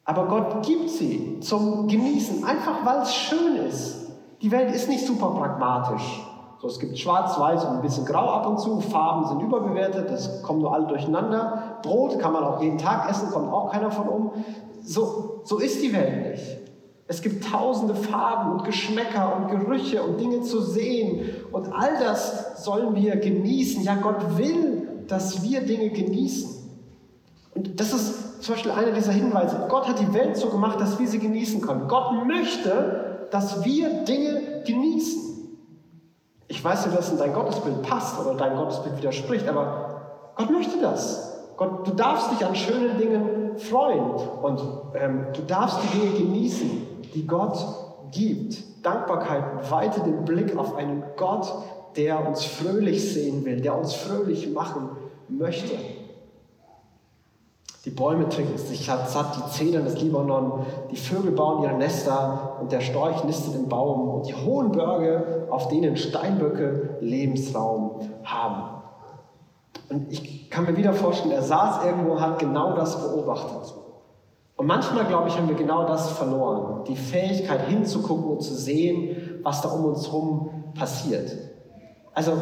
Aber 0.04 0.26
Gott 0.26 0.66
gibt 0.66 0.90
sie 0.90 1.40
zum 1.40 1.88
Genießen, 1.88 2.44
einfach 2.44 2.84
weil 2.84 3.02
es 3.02 3.14
schön 3.14 3.56
ist. 3.56 4.10
Die 4.42 4.50
Welt 4.50 4.74
ist 4.74 4.88
nicht 4.88 5.06
super 5.06 5.28
pragmatisch. 5.28 6.22
So, 6.60 6.68
es 6.68 6.78
gibt 6.78 6.98
schwarz-weiß 6.98 7.64
und 7.64 7.76
ein 7.76 7.82
bisschen 7.82 8.04
grau 8.04 8.30
ab 8.30 8.46
und 8.46 8.58
zu, 8.58 8.80
Farben 8.80 9.26
sind 9.26 9.40
überbewertet, 9.40 10.10
das 10.10 10.42
kommen 10.42 10.60
nur 10.60 10.74
alle 10.74 10.86
durcheinander. 10.86 11.78
Brot 11.82 12.18
kann 12.18 12.32
man 12.32 12.44
auch 12.44 12.60
jeden 12.62 12.78
Tag 12.78 13.08
essen, 13.10 13.30
kommt 13.30 13.52
auch 13.52 13.70
keiner 13.70 13.90
von 13.90 14.08
um. 14.08 14.30
So, 14.82 15.40
so 15.44 15.58
ist 15.58 15.82
die 15.82 15.92
Welt 15.92 16.30
nicht. 16.30 16.58
Es 17.06 17.20
gibt 17.20 17.44
tausende 17.44 17.94
Farben 17.94 18.52
und 18.52 18.64
Geschmäcker 18.64 19.36
und 19.36 19.48
Gerüche 19.48 20.02
und 20.02 20.18
Dinge 20.18 20.40
zu 20.40 20.60
sehen. 20.60 21.30
Und 21.52 21.70
all 21.72 21.98
das 21.98 22.64
sollen 22.64 22.94
wir 22.94 23.16
genießen. 23.16 23.82
Ja, 23.82 23.96
Gott 23.96 24.38
will, 24.38 25.04
dass 25.06 25.42
wir 25.42 25.60
Dinge 25.60 25.90
genießen. 25.90 26.50
Und 27.54 27.78
das 27.78 27.92
ist 27.92 28.42
zum 28.42 28.54
Beispiel 28.54 28.72
einer 28.72 28.92
dieser 28.92 29.12
Hinweise. 29.12 29.66
Gott 29.68 29.86
hat 29.86 30.00
die 30.00 30.12
Welt 30.14 30.36
so 30.36 30.48
gemacht, 30.48 30.80
dass 30.80 30.98
wir 30.98 31.06
sie 31.06 31.18
genießen 31.18 31.60
können. 31.60 31.88
Gott 31.88 32.26
möchte, 32.26 33.28
dass 33.30 33.64
wir 33.64 34.04
Dinge 34.04 34.62
genießen. 34.66 35.22
Ich 36.48 36.64
weiß 36.64 36.86
nicht, 36.86 36.96
dass 36.96 37.10
in 37.10 37.18
dein 37.18 37.34
Gottesbild 37.34 37.82
passt 37.82 38.18
oder 38.18 38.34
dein 38.34 38.56
Gottesbild 38.56 38.96
widerspricht, 38.96 39.46
aber 39.48 40.32
Gott 40.36 40.50
möchte 40.50 40.80
das. 40.80 41.32
Gott, 41.56 41.86
du 41.86 41.92
darfst 41.92 42.32
dich 42.32 42.44
an 42.44 42.54
schönen 42.54 42.98
Dingen 42.98 43.58
freuen 43.58 44.10
und 44.42 44.60
ähm, 44.94 45.26
du 45.32 45.42
darfst 45.42 45.78
die 45.82 45.98
Dinge 45.98 46.18
genießen, 46.18 46.93
die 47.14 47.26
Gott 47.26 47.58
gibt. 48.12 48.84
Dankbarkeit 48.84 49.70
weitet 49.70 50.06
den 50.06 50.24
Blick 50.24 50.56
auf 50.56 50.76
einen 50.76 51.02
Gott, 51.16 51.52
der 51.96 52.26
uns 52.26 52.44
fröhlich 52.44 53.12
sehen 53.12 53.44
will, 53.44 53.60
der 53.60 53.78
uns 53.78 53.94
fröhlich 53.94 54.52
machen 54.52 54.90
möchte. 55.28 55.74
Die 57.84 57.90
Bäume 57.90 58.28
trinken 58.30 58.56
sich 58.56 58.86
satt, 58.86 59.36
die 59.36 59.50
Zedern 59.50 59.84
des 59.84 60.00
Libanon, 60.00 60.64
die 60.90 60.96
Vögel 60.96 61.32
bauen 61.32 61.62
ihre 61.62 61.74
Nester 61.74 62.56
und 62.60 62.72
der 62.72 62.80
Storch 62.80 63.24
nistet 63.24 63.54
im 63.54 63.68
Baum 63.68 64.08
und 64.08 64.26
die 64.26 64.34
hohen 64.34 64.72
Berge, 64.72 65.46
auf 65.50 65.68
denen 65.68 65.96
Steinböcke 65.98 66.96
Lebensraum 67.00 68.00
haben. 68.24 68.74
Und 69.90 70.10
ich 70.10 70.50
kann 70.50 70.64
mir 70.64 70.76
wieder 70.78 70.94
vorstellen, 70.94 71.32
er 71.32 71.42
saß 71.42 71.84
irgendwo, 71.84 72.18
hat 72.18 72.38
genau 72.38 72.74
das 72.74 72.96
beobachtet. 73.02 73.74
Und 74.64 74.68
manchmal, 74.68 75.04
glaube 75.04 75.28
ich, 75.28 75.36
haben 75.36 75.46
wir 75.46 75.56
genau 75.56 75.86
das 75.86 76.12
verloren. 76.12 76.84
Die 76.88 76.96
Fähigkeit 76.96 77.68
hinzugucken 77.68 78.24
und 78.24 78.40
zu 78.40 78.54
sehen, 78.54 79.40
was 79.42 79.60
da 79.60 79.68
um 79.68 79.84
uns 79.84 80.06
herum 80.06 80.72
passiert. 80.74 81.36
Also, 82.14 82.32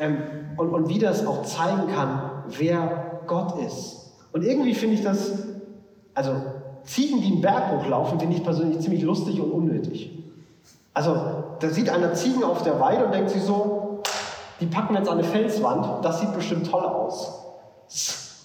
ähm, 0.00 0.16
und, 0.56 0.70
und 0.70 0.88
wie 0.88 0.98
das 0.98 1.24
auch 1.24 1.44
zeigen 1.44 1.86
kann, 1.94 2.42
wer 2.48 3.20
Gott 3.28 3.56
ist. 3.64 4.10
Und 4.32 4.42
irgendwie 4.42 4.74
finde 4.74 4.96
ich 4.96 5.04
das, 5.04 5.30
also 6.14 6.32
Ziegen, 6.82 7.20
die 7.20 7.28
einen 7.28 7.40
Berg 7.40 7.78
hochlaufen, 7.78 8.18
finde 8.18 8.34
ich 8.34 8.42
persönlich 8.42 8.80
ziemlich 8.80 9.02
lustig 9.02 9.40
und 9.40 9.52
unnötig. 9.52 10.10
Also 10.94 11.14
da 11.60 11.68
sieht 11.68 11.90
einer 11.90 12.12
Ziegen 12.14 12.42
auf 12.42 12.64
der 12.64 12.80
Weide 12.80 13.04
und 13.04 13.14
denkt 13.14 13.30
sich 13.30 13.42
so, 13.42 14.02
die 14.60 14.66
packen 14.66 14.96
jetzt 14.96 15.08
eine 15.08 15.22
Felswand, 15.22 16.04
das 16.04 16.22
sieht 16.22 16.34
bestimmt 16.34 16.68
toll 16.68 16.82
aus. 16.82 17.44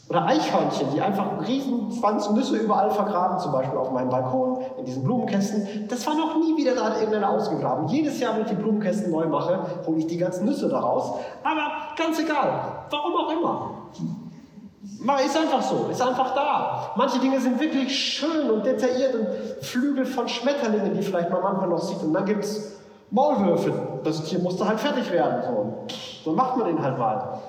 Oder 0.07 0.25
Eichhörnchen, 0.25 0.91
die 0.93 1.01
einfach 1.01 1.25
riesen 1.47 1.89
Nüsse 2.35 2.57
überall 2.57 2.91
vergraben, 2.91 3.39
zum 3.39 3.51
Beispiel 3.51 3.77
auf 3.77 3.91
meinem 3.91 4.09
Balkon, 4.09 4.59
in 4.77 4.85
diesen 4.85 5.03
Blumenkästen. 5.03 5.87
Das 5.87 6.05
war 6.05 6.13
noch 6.13 6.35
nie 6.37 6.55
wieder 6.55 6.75
da 6.75 6.95
irgendeiner 6.95 7.31
ausgegraben. 7.31 7.87
Jedes 7.87 8.19
Jahr, 8.19 8.35
wenn 8.35 8.43
ich 8.43 8.49
die 8.49 8.55
Blumenkästen 8.55 9.11
neu 9.11 9.25
mache, 9.25 9.59
hole 9.87 9.97
ich 9.97 10.05
die 10.05 10.17
ganzen 10.17 10.45
Nüsse 10.45 10.69
daraus. 10.69 11.19
Aber 11.43 11.71
ganz 11.97 12.19
egal, 12.19 12.85
warum 12.91 13.13
auch 13.15 13.31
immer. 13.31 13.71
Ist 15.25 15.37
einfach 15.37 15.61
so, 15.61 15.87
ist 15.89 16.01
einfach 16.01 16.35
da. 16.35 16.91
Manche 16.95 17.19
Dinge 17.19 17.39
sind 17.39 17.59
wirklich 17.59 17.95
schön 17.95 18.49
und 18.49 18.65
detailliert 18.65 19.15
und 19.15 19.27
Flügel 19.63 20.05
von 20.05 20.27
Schmetterlingen, 20.27 20.93
die 20.93 21.01
vielleicht 21.01 21.31
man 21.31 21.41
manchmal 21.41 21.69
noch 21.69 21.81
sieht. 21.81 22.01
Und 22.03 22.13
dann 22.13 22.25
gibt 22.25 22.43
es 22.43 22.77
Maulwürfe. 23.09 23.73
Das 24.03 24.23
Tier 24.23 24.39
musste 24.39 24.67
halt 24.67 24.79
fertig 24.79 25.11
werden. 25.11 25.43
So. 25.43 25.85
so 26.23 26.31
macht 26.33 26.57
man 26.57 26.67
den 26.67 26.81
halt 26.81 26.97
mal. 26.97 27.39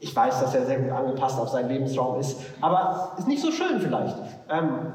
Ich 0.00 0.14
weiß, 0.14 0.40
dass 0.40 0.54
er 0.54 0.66
sehr 0.66 0.80
gut 0.80 0.92
angepasst 0.92 1.38
auf 1.38 1.48
seinen 1.48 1.68
Lebensraum 1.68 2.20
ist, 2.20 2.36
aber 2.60 3.12
ist 3.18 3.28
nicht 3.28 3.42
so 3.42 3.50
schön 3.50 3.80
vielleicht. 3.80 4.16
Ähm, 4.50 4.92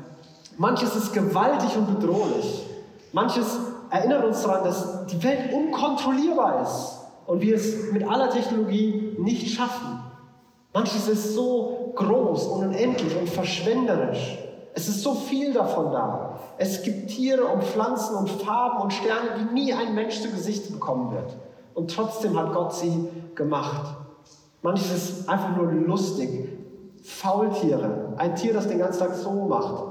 manches 0.57 0.95
ist 0.95 1.13
gewaltig 1.13 1.75
und 1.77 1.99
bedrohlich. 1.99 2.65
Manches 3.11 3.57
erinnert 3.89 4.23
uns 4.23 4.43
daran, 4.43 4.63
dass 4.63 5.07
die 5.07 5.23
Welt 5.23 5.51
unkontrollierbar 5.53 6.61
ist 6.61 6.99
und 7.25 7.41
wir 7.41 7.55
es 7.55 7.91
mit 7.91 8.07
aller 8.07 8.29
Technologie 8.29 9.15
nicht 9.17 9.55
schaffen. 9.55 10.03
Manches 10.73 11.07
ist 11.07 11.33
so 11.33 11.93
groß 11.95 12.45
und 12.47 12.67
unendlich 12.67 13.17
und 13.17 13.29
verschwenderisch. 13.29 14.37
Es 14.73 14.87
ist 14.87 15.01
so 15.01 15.15
viel 15.15 15.53
davon 15.53 15.91
da. 15.91 16.39
Es 16.57 16.83
gibt 16.83 17.09
Tiere 17.09 17.45
und 17.45 17.63
Pflanzen 17.63 18.15
und 18.15 18.29
Farben 18.29 18.81
und 18.81 18.93
Sterne, 18.93 19.29
die 19.39 19.53
nie 19.53 19.73
ein 19.73 19.95
Mensch 19.95 20.21
zu 20.21 20.29
Gesicht 20.29 20.71
bekommen 20.71 21.11
wird. 21.11 21.35
Und 21.73 21.93
trotzdem 21.93 22.37
hat 22.37 22.53
Gott 22.53 22.73
sie 22.75 23.09
gemacht. 23.35 23.95
Manches 24.61 24.91
ist 24.91 25.29
einfach 25.29 25.55
nur 25.55 25.71
lustig. 25.71 26.49
Faultiere, 27.03 28.13
ein 28.17 28.35
Tier, 28.35 28.53
das 28.53 28.67
den 28.67 28.79
ganzen 28.79 28.99
Tag 28.99 29.13
so 29.13 29.31
macht. 29.31 29.83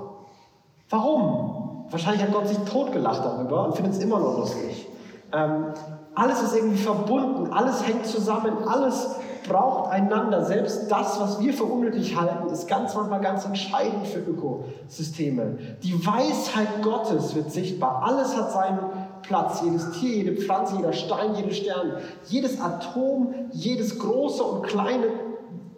Warum? 0.90 1.86
Wahrscheinlich 1.90 2.22
hat 2.22 2.32
Gott 2.32 2.48
sich 2.48 2.58
totgelacht 2.58 3.24
darüber 3.24 3.66
und 3.66 3.74
findet 3.74 3.94
es 3.94 4.00
immer 4.00 4.18
noch 4.18 4.38
lustig. 4.38 4.86
Ähm, 5.32 5.66
alles 6.14 6.42
ist 6.42 6.54
irgendwie 6.54 6.78
verbunden, 6.78 7.52
alles 7.52 7.86
hängt 7.86 8.06
zusammen, 8.06 8.52
alles 8.66 9.16
braucht 9.48 9.90
einander. 9.90 10.44
Selbst 10.44 10.90
das, 10.90 11.18
was 11.20 11.40
wir 11.40 11.54
für 11.54 11.64
unnötig 11.64 12.16
halten, 12.16 12.48
ist 12.50 12.68
ganz 12.68 12.94
manchmal 12.94 13.20
ganz 13.20 13.44
entscheidend 13.44 14.06
für 14.06 14.20
Ökosysteme. 14.20 15.58
Die 15.82 16.06
Weisheit 16.06 16.82
Gottes 16.82 17.34
wird 17.34 17.50
sichtbar. 17.50 18.02
Alles 18.04 18.36
hat 18.36 18.52
seinen 18.52 18.80
Platz, 19.28 19.60
jedes 19.62 19.90
Tier, 19.92 20.24
jede 20.24 20.40
Pflanze, 20.40 20.76
jeder 20.76 20.92
Stein, 20.92 21.34
jeder 21.34 21.50
Stern, 21.52 21.92
jedes 22.28 22.58
Atom, 22.60 23.34
jedes 23.52 23.98
große 23.98 24.42
und 24.42 24.62
kleine 24.62 25.06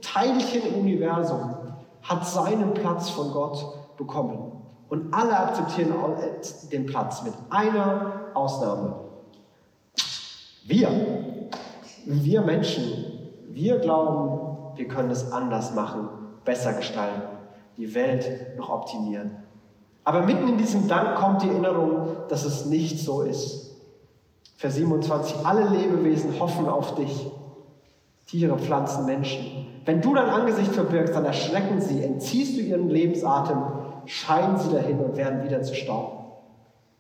Teilchen 0.01 0.63
im 0.69 0.81
Universum 0.81 1.57
hat 2.03 2.27
seinen 2.27 2.73
Platz 2.75 3.11
von 3.11 3.33
Gott 3.33 3.97
bekommen. 3.99 4.53
Und 4.89 5.13
alle 5.13 5.37
akzeptieren 5.37 5.93
den 6.73 6.87
Platz 6.87 7.23
mit 7.23 7.35
einer 7.51 8.31
Ausnahme. 8.35 8.95
Wir, 10.65 10.89
wir 12.07 12.41
Menschen, 12.43 13.31
wir 13.49 13.79
glauben, 13.79 14.77
wir 14.77 14.89
können 14.89 15.11
es 15.11 15.31
anders 15.33 15.75
machen, 15.75 16.09
besser 16.45 16.73
gestalten, 16.75 17.23
die 17.77 17.95
Welt 17.95 18.57
noch 18.57 18.71
optimieren. 18.71 19.50
Aber 20.11 20.23
mitten 20.23 20.49
in 20.49 20.59
diesem 20.59 20.89
Dank 20.89 21.15
kommt 21.15 21.41
die 21.43 21.49
Erinnerung, 21.49 22.09
dass 22.29 22.45
es 22.45 22.67
nicht 22.67 22.99
so 22.99 23.23
ist. 23.23 23.77
Vers 24.57 24.75
27, 24.75 25.47
alle 25.47 25.69
Lebewesen 25.69 26.41
hoffen 26.41 26.69
auf 26.69 26.97
dich. 26.97 27.31
Tiere, 28.27 28.59
Pflanzen, 28.59 29.07
Menschen. 29.07 29.69
Wenn 29.85 30.01
du 30.01 30.13
dein 30.13 30.29
Angesicht 30.29 30.73
verbirgst, 30.73 31.15
dann 31.15 31.27
erschrecken 31.27 31.81
sie, 31.81 32.03
entziehst 32.03 32.57
du 32.57 32.61
ihren 32.61 32.89
Lebensatem, 32.89 33.59
scheinen 34.05 34.59
sie 34.59 34.73
dahin 34.73 34.99
und 34.99 35.17
werden 35.17 35.45
wieder 35.45 35.63
zu 35.63 35.77
Staub. 35.77 36.43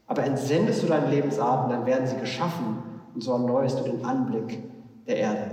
Aber 0.06 0.22
entsendest 0.22 0.84
du 0.84 0.86
deinen 0.86 1.10
Lebensatem, 1.10 1.68
dann 1.68 1.86
werden 1.86 2.06
sie 2.06 2.16
geschaffen 2.16 2.80
und 3.12 3.24
so 3.24 3.32
erneuerst 3.32 3.80
du 3.80 3.82
den 3.90 4.04
Anblick 4.04 4.62
der 5.08 5.16
Erde. 5.16 5.50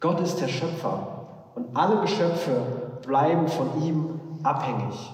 Gott 0.00 0.18
ist 0.22 0.40
der 0.40 0.48
Schöpfer 0.48 1.26
und 1.56 1.76
alle 1.76 2.00
Geschöpfe 2.00 2.62
bleiben 3.02 3.48
von 3.48 3.82
ihm 3.82 4.18
abhängig. 4.42 5.12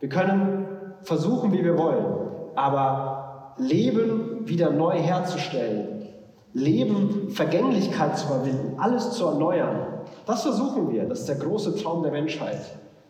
Wir 0.00 0.08
können 0.08 0.66
versuchen, 1.02 1.52
wie 1.52 1.64
wir 1.64 1.76
wollen, 1.76 2.06
aber 2.54 3.54
Leben 3.58 4.48
wieder 4.48 4.70
neu 4.70 4.96
herzustellen, 4.98 6.08
Leben, 6.52 7.30
Vergänglichkeit 7.30 8.16
zu 8.16 8.26
überwinden, 8.26 8.78
alles 8.78 9.12
zu 9.12 9.26
erneuern, 9.26 9.98
das 10.26 10.42
versuchen 10.42 10.90
wir. 10.92 11.04
Das 11.06 11.20
ist 11.20 11.28
der 11.28 11.36
große 11.36 11.76
Traum 11.76 12.02
der 12.02 12.12
Menschheit. 12.12 12.60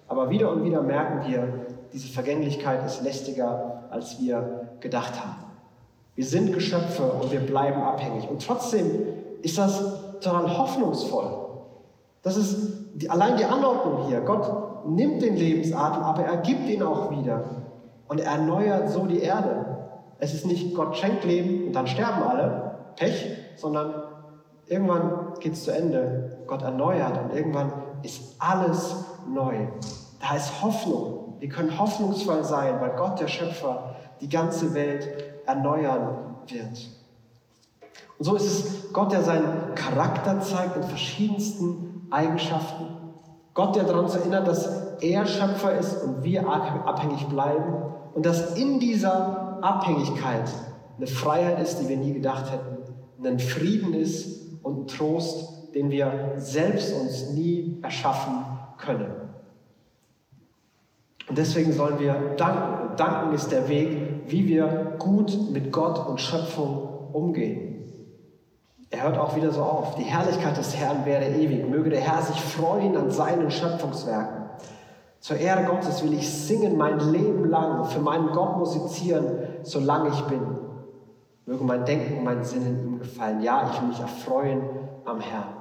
Aber 0.07 0.31
wieder 0.31 0.51
und 0.53 0.64
wieder 0.64 0.83
merken 0.83 1.29
wir, 1.31 1.66
diese 1.92 2.09
Vergänglichkeit 2.09 2.85
ist 2.87 3.03
lästiger, 3.03 3.85
als 3.90 4.20
wir 4.20 4.68
gedacht 4.81 5.14
haben. 5.24 5.44
Wir 6.14 6.24
sind 6.24 6.53
Geschöpfe 6.53 7.03
und 7.03 7.31
wir 7.33 7.40
bleiben 7.40 7.81
abhängig. 7.83 8.29
Und 8.29 8.44
trotzdem 8.44 9.07
ist 9.42 9.59
das 9.59 9.83
total 10.20 10.59
hoffnungsvoll. 10.59 11.31
Das 12.22 12.37
ist 12.37 12.57
die, 12.94 13.09
allein 13.09 13.37
die 13.37 13.44
Anordnung 13.44 14.07
hier. 14.09 14.20
Gott 14.20 14.67
nimmt 14.94 15.22
den 15.22 15.37
Lebensatem, 15.37 16.03
aber 16.03 16.22
er 16.22 16.38
gibt 16.38 16.68
ihn 16.68 16.83
auch 16.83 17.11
wieder. 17.11 17.44
Und 18.09 18.20
er 18.20 18.33
erneuert 18.33 18.90
so 18.90 19.07
die 19.07 19.20
Erde. 19.20 19.66
Es 20.18 20.35
ist 20.35 20.46
nicht 20.46 20.74
Gott 20.74 20.96
schenkt 20.96 21.24
Leben 21.24 21.68
und 21.68 21.72
dann 21.72 21.87
sterben 21.87 22.22
alle, 22.22 22.79
Pech, 22.96 23.37
sondern 23.57 23.94
irgendwann 24.66 25.35
geht 25.40 25.53
es 25.53 25.64
zu 25.64 25.70
Ende. 25.70 26.38
Gott 26.46 26.62
erneuert 26.62 27.20
und 27.22 27.37
irgendwann 27.37 27.72
ist 28.03 28.37
alles 28.38 28.96
neu. 29.29 29.68
Da 30.20 30.37
ist 30.37 30.62
Hoffnung. 30.62 31.37
Wir 31.38 31.48
können 31.48 31.79
hoffnungsvoll 31.79 32.42
sein, 32.42 32.81
weil 32.81 32.96
Gott, 32.96 33.20
der 33.20 33.29
Schöpfer, 33.29 33.94
die 34.20 34.29
ganze 34.29 34.74
Welt 34.74 35.09
erneuern 35.46 36.37
wird. 36.46 36.90
Und 38.18 38.24
so 38.24 38.35
ist 38.35 38.46
es 38.46 38.92
Gott, 38.92 39.12
der 39.12 39.22
seinen 39.22 39.74
Charakter 39.77 40.40
zeigt 40.40 40.77
in 40.77 40.83
verschiedensten 40.83 42.09
Eigenschaften. 42.11 42.87
Gott, 43.59 43.75
der 43.75 43.83
daran 43.83 44.07
erinnert, 44.07 44.47
dass 44.47 44.68
er 45.01 45.27
Schöpfer 45.27 45.77
ist 45.77 46.05
und 46.05 46.23
wir 46.23 46.49
abhängig 46.49 47.27
bleiben 47.27 47.75
und 48.14 48.25
dass 48.25 48.57
in 48.57 48.79
dieser 48.79 49.59
Abhängigkeit 49.64 50.49
eine 50.97 51.09
Freiheit 51.09 51.61
ist, 51.61 51.79
die 51.81 51.88
wir 51.88 51.97
nie 51.97 52.12
gedacht 52.12 52.53
hätten, 52.53 53.27
ein 53.27 53.40
Frieden 53.40 53.94
ist 53.94 54.62
und 54.62 54.97
Trost, 54.97 55.75
den 55.75 55.90
wir 55.90 56.35
selbst 56.37 56.94
uns 56.94 57.31
nie 57.31 57.81
erschaffen 57.83 58.44
können. 58.77 59.11
Und 61.29 61.37
deswegen 61.37 61.73
sollen 61.73 61.99
wir 61.99 62.14
danken. 62.37 62.94
Danken 62.97 63.35
ist 63.35 63.51
der 63.51 63.68
Weg, 63.68 63.88
wie 64.29 64.47
wir 64.47 64.94
gut 65.01 65.51
mit 65.51 65.73
Gott 65.73 66.07
und 66.09 66.21
Schöpfung 66.21 67.11
umgehen. 67.12 67.78
Er 68.90 69.03
hört 69.03 69.18
auch 69.18 69.37
wieder 69.37 69.51
so 69.51 69.62
auf. 69.62 69.96
Die 69.96 70.03
Herrlichkeit 70.03 70.57
des 70.57 70.77
Herrn 70.77 71.05
werde 71.05 71.27
ewig. 71.27 71.68
Möge 71.68 71.90
der 71.90 72.01
Herr 72.01 72.22
sich 72.22 72.40
freuen 72.40 72.96
an 72.96 73.11
seinen 73.11 73.51
Schöpfungswerken. 73.51 74.48
Zur 75.20 75.37
Ehre 75.37 75.64
Gottes 75.64 76.03
will 76.03 76.14
ich 76.14 76.31
singen 76.31 76.77
mein 76.77 76.98
Leben 77.12 77.44
lang, 77.51 77.85
für 77.87 77.98
meinen 77.98 78.31
Gott 78.31 78.57
musizieren, 78.57 79.27
solange 79.62 80.11
ich 80.11 80.20
bin. 80.22 80.40
Möge 81.44 81.64
mein 81.64 81.85
Denken, 81.85 82.24
mein 82.24 82.44
Sinnen 82.44 82.79
ihm 82.85 82.98
gefallen. 82.98 83.42
Ja, 83.42 83.68
ich 83.70 83.81
will 83.81 83.88
mich 83.88 84.01
erfreuen 84.01 84.62
am 85.05 85.20
Herrn. 85.20 85.55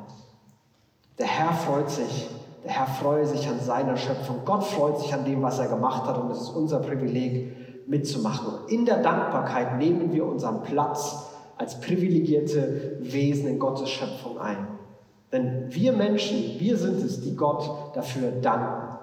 Der 1.17 1.27
Herr 1.27 1.53
freut 1.53 1.89
sich. 1.89 2.29
Der 2.63 2.71
Herr 2.71 2.87
freue 2.87 3.25
sich 3.25 3.47
an 3.47 3.59
seiner 3.59 3.97
Schöpfung. 3.97 4.41
Gott 4.45 4.63
freut 4.63 4.99
sich 4.99 5.13
an 5.13 5.25
dem, 5.25 5.41
was 5.41 5.59
er 5.59 5.67
gemacht 5.67 6.05
hat. 6.05 6.17
Und 6.17 6.29
es 6.31 6.41
ist 6.41 6.49
unser 6.49 6.79
Privileg, 6.79 7.55
mitzumachen. 7.87 8.53
Und 8.53 8.71
in 8.71 8.85
der 8.85 8.97
Dankbarkeit 8.97 9.77
nehmen 9.77 10.11
wir 10.11 10.25
unseren 10.25 10.61
Platz 10.61 11.26
als 11.57 11.79
privilegierte 11.79 12.97
Wesen 12.99 13.47
in 13.47 13.59
Gottes 13.59 13.89
Schöpfung 13.89 14.39
ein. 14.39 14.67
Denn 15.31 15.65
wir 15.69 15.91
Menschen, 15.91 16.59
wir 16.59 16.77
sind 16.77 17.03
es, 17.03 17.21
die 17.21 17.35
Gott 17.35 17.95
dafür 17.95 18.31
danken. 18.31 18.97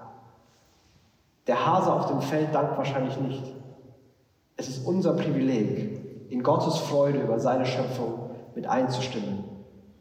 Der 1.47 1.67
Hase 1.67 1.93
auf 1.93 2.07
dem 2.07 2.21
Feld 2.21 2.55
dankt 2.55 2.79
wahrscheinlich 2.79 3.19
nicht. 3.21 3.45
Es 4.57 4.69
ist 4.69 4.87
unser 4.87 5.13
Privileg, 5.13 6.31
in 6.31 6.43
Gottes 6.43 6.79
Freude 6.79 7.21
über 7.21 7.39
seine 7.39 7.67
Schöpfung 7.67 8.31
mit 8.55 8.67
einzustimmen. 8.67 9.45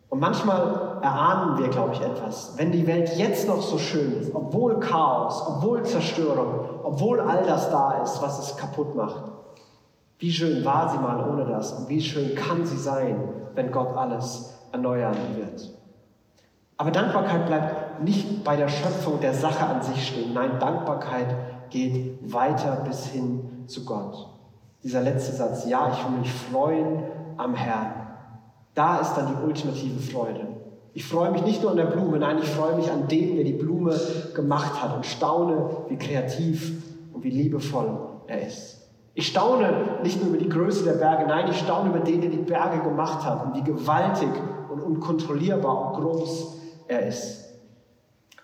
Und 0.09 0.19
manchmal 0.19 0.99
erahnen 1.01 1.57
wir, 1.57 1.69
glaube 1.69 1.93
ich, 1.93 2.01
etwas. 2.01 2.53
Wenn 2.55 2.71
die 2.71 2.85
Welt 2.87 3.17
jetzt 3.17 3.47
noch 3.47 3.61
so 3.61 3.77
schön 3.77 4.13
ist, 4.19 4.33
obwohl 4.33 4.79
Chaos, 4.79 5.43
obwohl 5.47 5.83
Zerstörung, 5.83 6.69
obwohl 6.83 7.19
all 7.19 7.43
das 7.43 7.69
da 7.71 8.03
ist, 8.03 8.21
was 8.21 8.39
es 8.39 8.55
kaputt 8.55 8.95
macht, 8.95 9.33
wie 10.19 10.32
schön 10.32 10.63
war 10.63 10.89
sie 10.89 10.97
mal 10.97 11.30
ohne 11.30 11.45
das 11.45 11.73
und 11.73 11.89
wie 11.89 12.02
schön 12.02 12.36
kann 12.36 12.65
sie 12.65 12.78
sein, 12.78 13.17
wenn 13.56 13.71
Gott 13.71 13.95
alles 13.97 14.54
erneuern 14.71 15.15
wird. 15.36 15.73
Aber 16.78 16.91
Dankbarkeit 16.91 17.45
bleibt 17.45 18.04
nicht 18.04 18.43
bei 18.43 18.56
der 18.56 18.67
Schöpfung 18.67 19.19
der 19.19 19.34
Sache 19.34 19.65
an 19.65 19.82
sich 19.82 20.08
stehen. 20.08 20.34
Nein, 20.34 20.60
Dankbarkeit 20.60 21.36
geht 21.69 22.19
weiter 22.34 22.84
bis 22.88 23.08
hin 23.08 23.65
zu 23.67 23.86
Gott. 23.86 24.30
Dieser 24.84 25.02
letzte 25.02 25.34
Satz, 25.34 25.65
ja, 25.65 25.91
ich 25.93 26.04
will 26.04 26.19
mich 26.19 26.32
freuen 26.32 27.04
am 27.38 27.56
Herrn. 27.56 27.93
Da 28.73 28.97
ist 28.99 29.13
dann 29.13 29.28
die 29.28 29.45
ultimative 29.45 29.99
Freude. 29.99 30.47
Ich 30.93 31.06
freue 31.06 31.32
mich 31.32 31.43
nicht 31.43 31.62
nur 31.62 31.71
an 31.71 31.78
der 31.78 31.86
Blume, 31.86 32.19
nein, 32.19 32.38
ich 32.39 32.49
freue 32.49 32.76
mich 32.76 32.91
an 32.91 33.08
dem, 33.08 33.36
der 33.36 33.43
die 33.43 33.54
Blume 33.54 33.99
gemacht 34.36 34.82
hat 34.82 34.95
und 34.95 35.06
staune, 35.06 35.69
wie 35.89 35.97
kreativ 35.97 36.84
und 37.13 37.23
wie 37.23 37.32
liebevoll 37.32 37.97
er 38.28 38.45
ist. 38.45 38.83
Ich 39.15 39.28
staune 39.28 39.99
nicht 40.02 40.19
nur 40.21 40.30
über 40.30 40.38
die 40.38 40.49
Größe 40.49 40.84
der 40.86 40.93
Berge, 40.93 41.26
nein, 41.28 41.47
ich 41.49 41.60
staune 41.60 41.89
über 41.89 41.99
den, 41.99 42.21
der 42.21 42.32
die 42.32 42.38
Berge 42.38 42.82
gemacht 42.82 43.23
hat 43.23 43.45
und 43.45 43.56
wie 43.56 43.63
gewaltig 43.63 44.30
und 44.69 44.82
unkontrollierbar 44.82 45.88
und 45.88 46.02
groß 46.02 46.58
er 46.88 47.08
ist. 47.08 47.43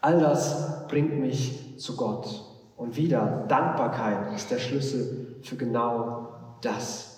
All 0.02 0.20
das 0.20 0.88
bringt 0.88 1.20
mich 1.20 1.78
zu 1.80 1.96
Gott. 1.96 2.46
Und 2.78 2.96
wieder, 2.96 3.46
Dankbarkeit 3.48 4.34
ist 4.34 4.52
der 4.52 4.60
Schlüssel 4.60 5.40
für 5.42 5.56
genau 5.56 6.28
das. 6.62 7.10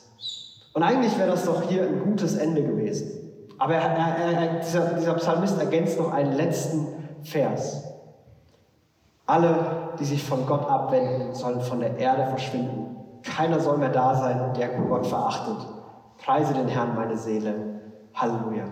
Und 0.73 0.83
eigentlich 0.83 1.17
wäre 1.17 1.29
das 1.29 1.45
doch 1.45 1.63
hier 1.63 1.83
ein 1.83 2.03
gutes 2.03 2.35
Ende 2.35 2.63
gewesen. 2.63 3.11
Aber 3.57 3.75
er, 3.75 3.91
er, 3.91 4.17
er, 4.17 4.59
dieser, 4.59 4.93
dieser 4.93 5.13
Psalmist 5.15 5.59
ergänzt 5.59 5.99
noch 5.99 6.11
einen 6.11 6.33
letzten 6.33 6.87
Vers. 7.23 7.83
Alle, 9.27 9.91
die 9.99 10.05
sich 10.05 10.23
von 10.23 10.47
Gott 10.47 10.67
abwenden, 10.67 11.35
sollen 11.35 11.61
von 11.61 11.79
der 11.79 11.97
Erde 11.97 12.27
verschwinden. 12.27 12.90
Keiner 13.23 13.59
soll 13.59 13.77
mehr 13.77 13.89
da 13.89 14.15
sein, 14.15 14.53
der 14.57 14.69
Gott 14.69 15.05
verachtet. 15.07 15.67
Preise 16.17 16.53
den 16.53 16.67
Herrn, 16.67 16.95
meine 16.95 17.17
Seele. 17.17 17.81
Halleluja. 18.13 18.65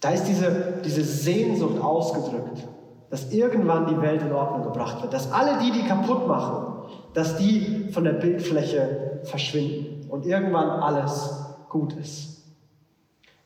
Da 0.00 0.10
ist 0.10 0.24
diese, 0.24 0.80
diese 0.84 1.02
Sehnsucht 1.02 1.82
ausgedrückt, 1.82 2.66
dass 3.10 3.32
irgendwann 3.32 3.86
die 3.86 4.00
Welt 4.00 4.22
in 4.22 4.32
Ordnung 4.32 4.62
gebracht 4.62 5.02
wird, 5.02 5.12
dass 5.12 5.32
alle 5.32 5.58
die, 5.58 5.72
die 5.72 5.86
kaputt 5.86 6.26
machen, 6.28 6.82
dass 7.14 7.36
die 7.36 7.88
von 7.92 8.04
der 8.04 8.12
Bildfläche 8.12 9.20
verschwinden 9.24 10.08
und 10.10 10.26
irgendwann 10.26 10.68
alles 10.68 11.46
gut 11.68 11.94
ist. 11.94 12.44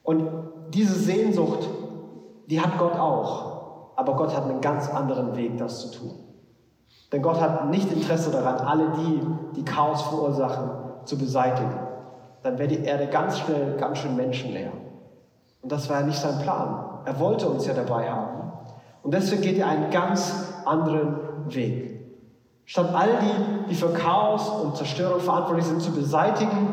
Und 0.03 0.29
diese 0.75 0.95
Sehnsucht, 0.95 1.69
die 2.47 2.61
hat 2.61 2.77
Gott 2.79 2.99
auch, 2.99 3.93
aber 3.97 4.17
Gott 4.17 4.37
hat 4.37 4.45
einen 4.45 4.61
ganz 4.61 4.89
anderen 4.89 5.37
Weg, 5.37 5.57
das 5.59 5.81
zu 5.81 5.99
tun. 5.99 6.22
Denn 7.13 7.21
Gott 7.21 7.41
hat 7.41 7.69
nicht 7.69 7.93
Interesse 7.93 8.31
daran, 8.31 8.57
alle 8.57 8.93
die, 8.97 9.21
die 9.57 9.65
Chaos 9.65 10.03
verursachen, 10.03 10.71
zu 11.05 11.19
beseitigen. 11.19 11.75
Dann 12.43 12.59
wäre 12.59 12.69
die 12.69 12.85
Erde 12.85 13.07
ganz 13.09 13.39
schnell 13.39 13.77
ganz 13.77 13.99
schön 13.99 14.17
menschenleer. 14.17 14.73
Und 15.61 15.71
das 15.71 15.89
war 15.91 16.01
ja 16.01 16.07
nicht 16.07 16.19
sein 16.19 16.39
Plan. 16.41 17.03
Er 17.05 17.21
wollte 17.21 17.49
uns 17.49 17.67
ja 17.67 17.75
dabei 17.75 18.11
haben. 18.11 18.53
Und 19.03 19.13
deswegen 19.13 19.43
geht 19.43 19.59
er 19.59 19.69
einen 19.69 19.91
ganz 19.91 20.53
anderen 20.65 21.17
Weg. 21.49 22.01
Statt 22.65 22.95
all 22.95 23.09
die, 23.21 23.71
die 23.71 23.75
für 23.75 23.93
Chaos 23.93 24.49
und 24.49 24.77
Zerstörung 24.77 25.21
verantwortlich 25.21 25.67
sind, 25.67 25.83
zu 25.83 25.93
beseitigen, 25.93 26.69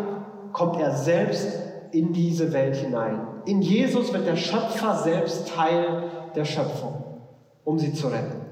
kommt 0.54 0.80
er 0.80 0.92
selbst 0.92 1.60
in 1.92 2.14
diese 2.14 2.54
Welt 2.54 2.76
hinein. 2.76 3.28
In 3.46 3.62
Jesus 3.62 4.14
wird 4.14 4.28
der 4.28 4.36
Schöpfer 4.36 4.96
selbst 4.96 5.50
Teil 5.54 6.04
der 6.36 6.46
Schöpfung, 6.46 7.04
um 7.64 7.80
sie 7.80 7.94
zu 7.94 8.08
retten. 8.08 8.49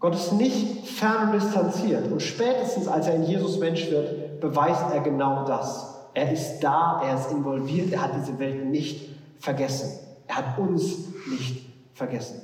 Gott 0.00 0.14
ist 0.14 0.32
nicht 0.32 0.88
fern 0.88 1.28
und 1.28 1.34
distanziert. 1.34 2.10
Und 2.10 2.22
spätestens 2.22 2.88
als 2.88 3.06
er 3.06 3.16
in 3.16 3.24
Jesus 3.24 3.58
Mensch 3.58 3.90
wird, 3.90 4.40
beweist 4.40 4.86
er 4.92 5.00
genau 5.00 5.44
das. 5.44 5.94
Er 6.14 6.32
ist 6.32 6.60
da, 6.60 7.02
er 7.04 7.16
ist 7.16 7.30
involviert, 7.30 7.92
er 7.92 8.02
hat 8.02 8.12
diese 8.16 8.38
Welt 8.38 8.64
nicht 8.64 9.10
vergessen. 9.38 9.90
Er 10.26 10.36
hat 10.36 10.58
uns 10.58 10.96
nicht 11.30 11.66
vergessen. 11.92 12.40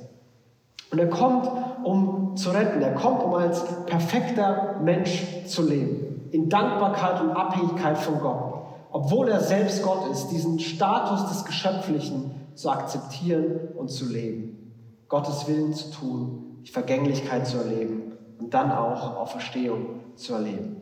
Und 0.91 0.99
er 0.99 1.09
kommt, 1.09 1.49
um 1.83 2.37
zu 2.37 2.51
retten. 2.51 2.81
Er 2.81 2.93
kommt, 2.93 3.23
um 3.23 3.33
als 3.33 3.63
perfekter 3.87 4.75
Mensch 4.81 5.25
zu 5.47 5.67
leben. 5.67 6.29
In 6.31 6.49
Dankbarkeit 6.49 7.21
und 7.21 7.31
Abhängigkeit 7.31 7.97
von 7.97 8.19
Gott. 8.19 8.53
Obwohl 8.91 9.29
er 9.29 9.41
selbst 9.41 9.83
Gott 9.83 10.09
ist, 10.11 10.27
diesen 10.27 10.59
Status 10.59 11.27
des 11.27 11.43
Geschöpflichen 11.43 12.31
zu 12.53 12.69
akzeptieren 12.69 13.59
und 13.75 13.89
zu 13.89 14.05
leben. 14.05 14.73
Gottes 15.09 15.47
Willen 15.47 15.73
zu 15.73 15.91
tun, 15.91 16.46
die 16.67 16.73
Vergänglichkeit 16.73 17.47
zu 17.47 17.57
erleben 17.57 18.11
und 18.39 18.53
dann 18.53 18.71
auch 18.71 19.15
Auferstehung 19.15 20.01
zu 20.15 20.33
erleben. 20.33 20.81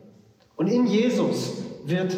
Und 0.56 0.66
in 0.66 0.86
Jesus 0.86 1.52
wird 1.84 2.16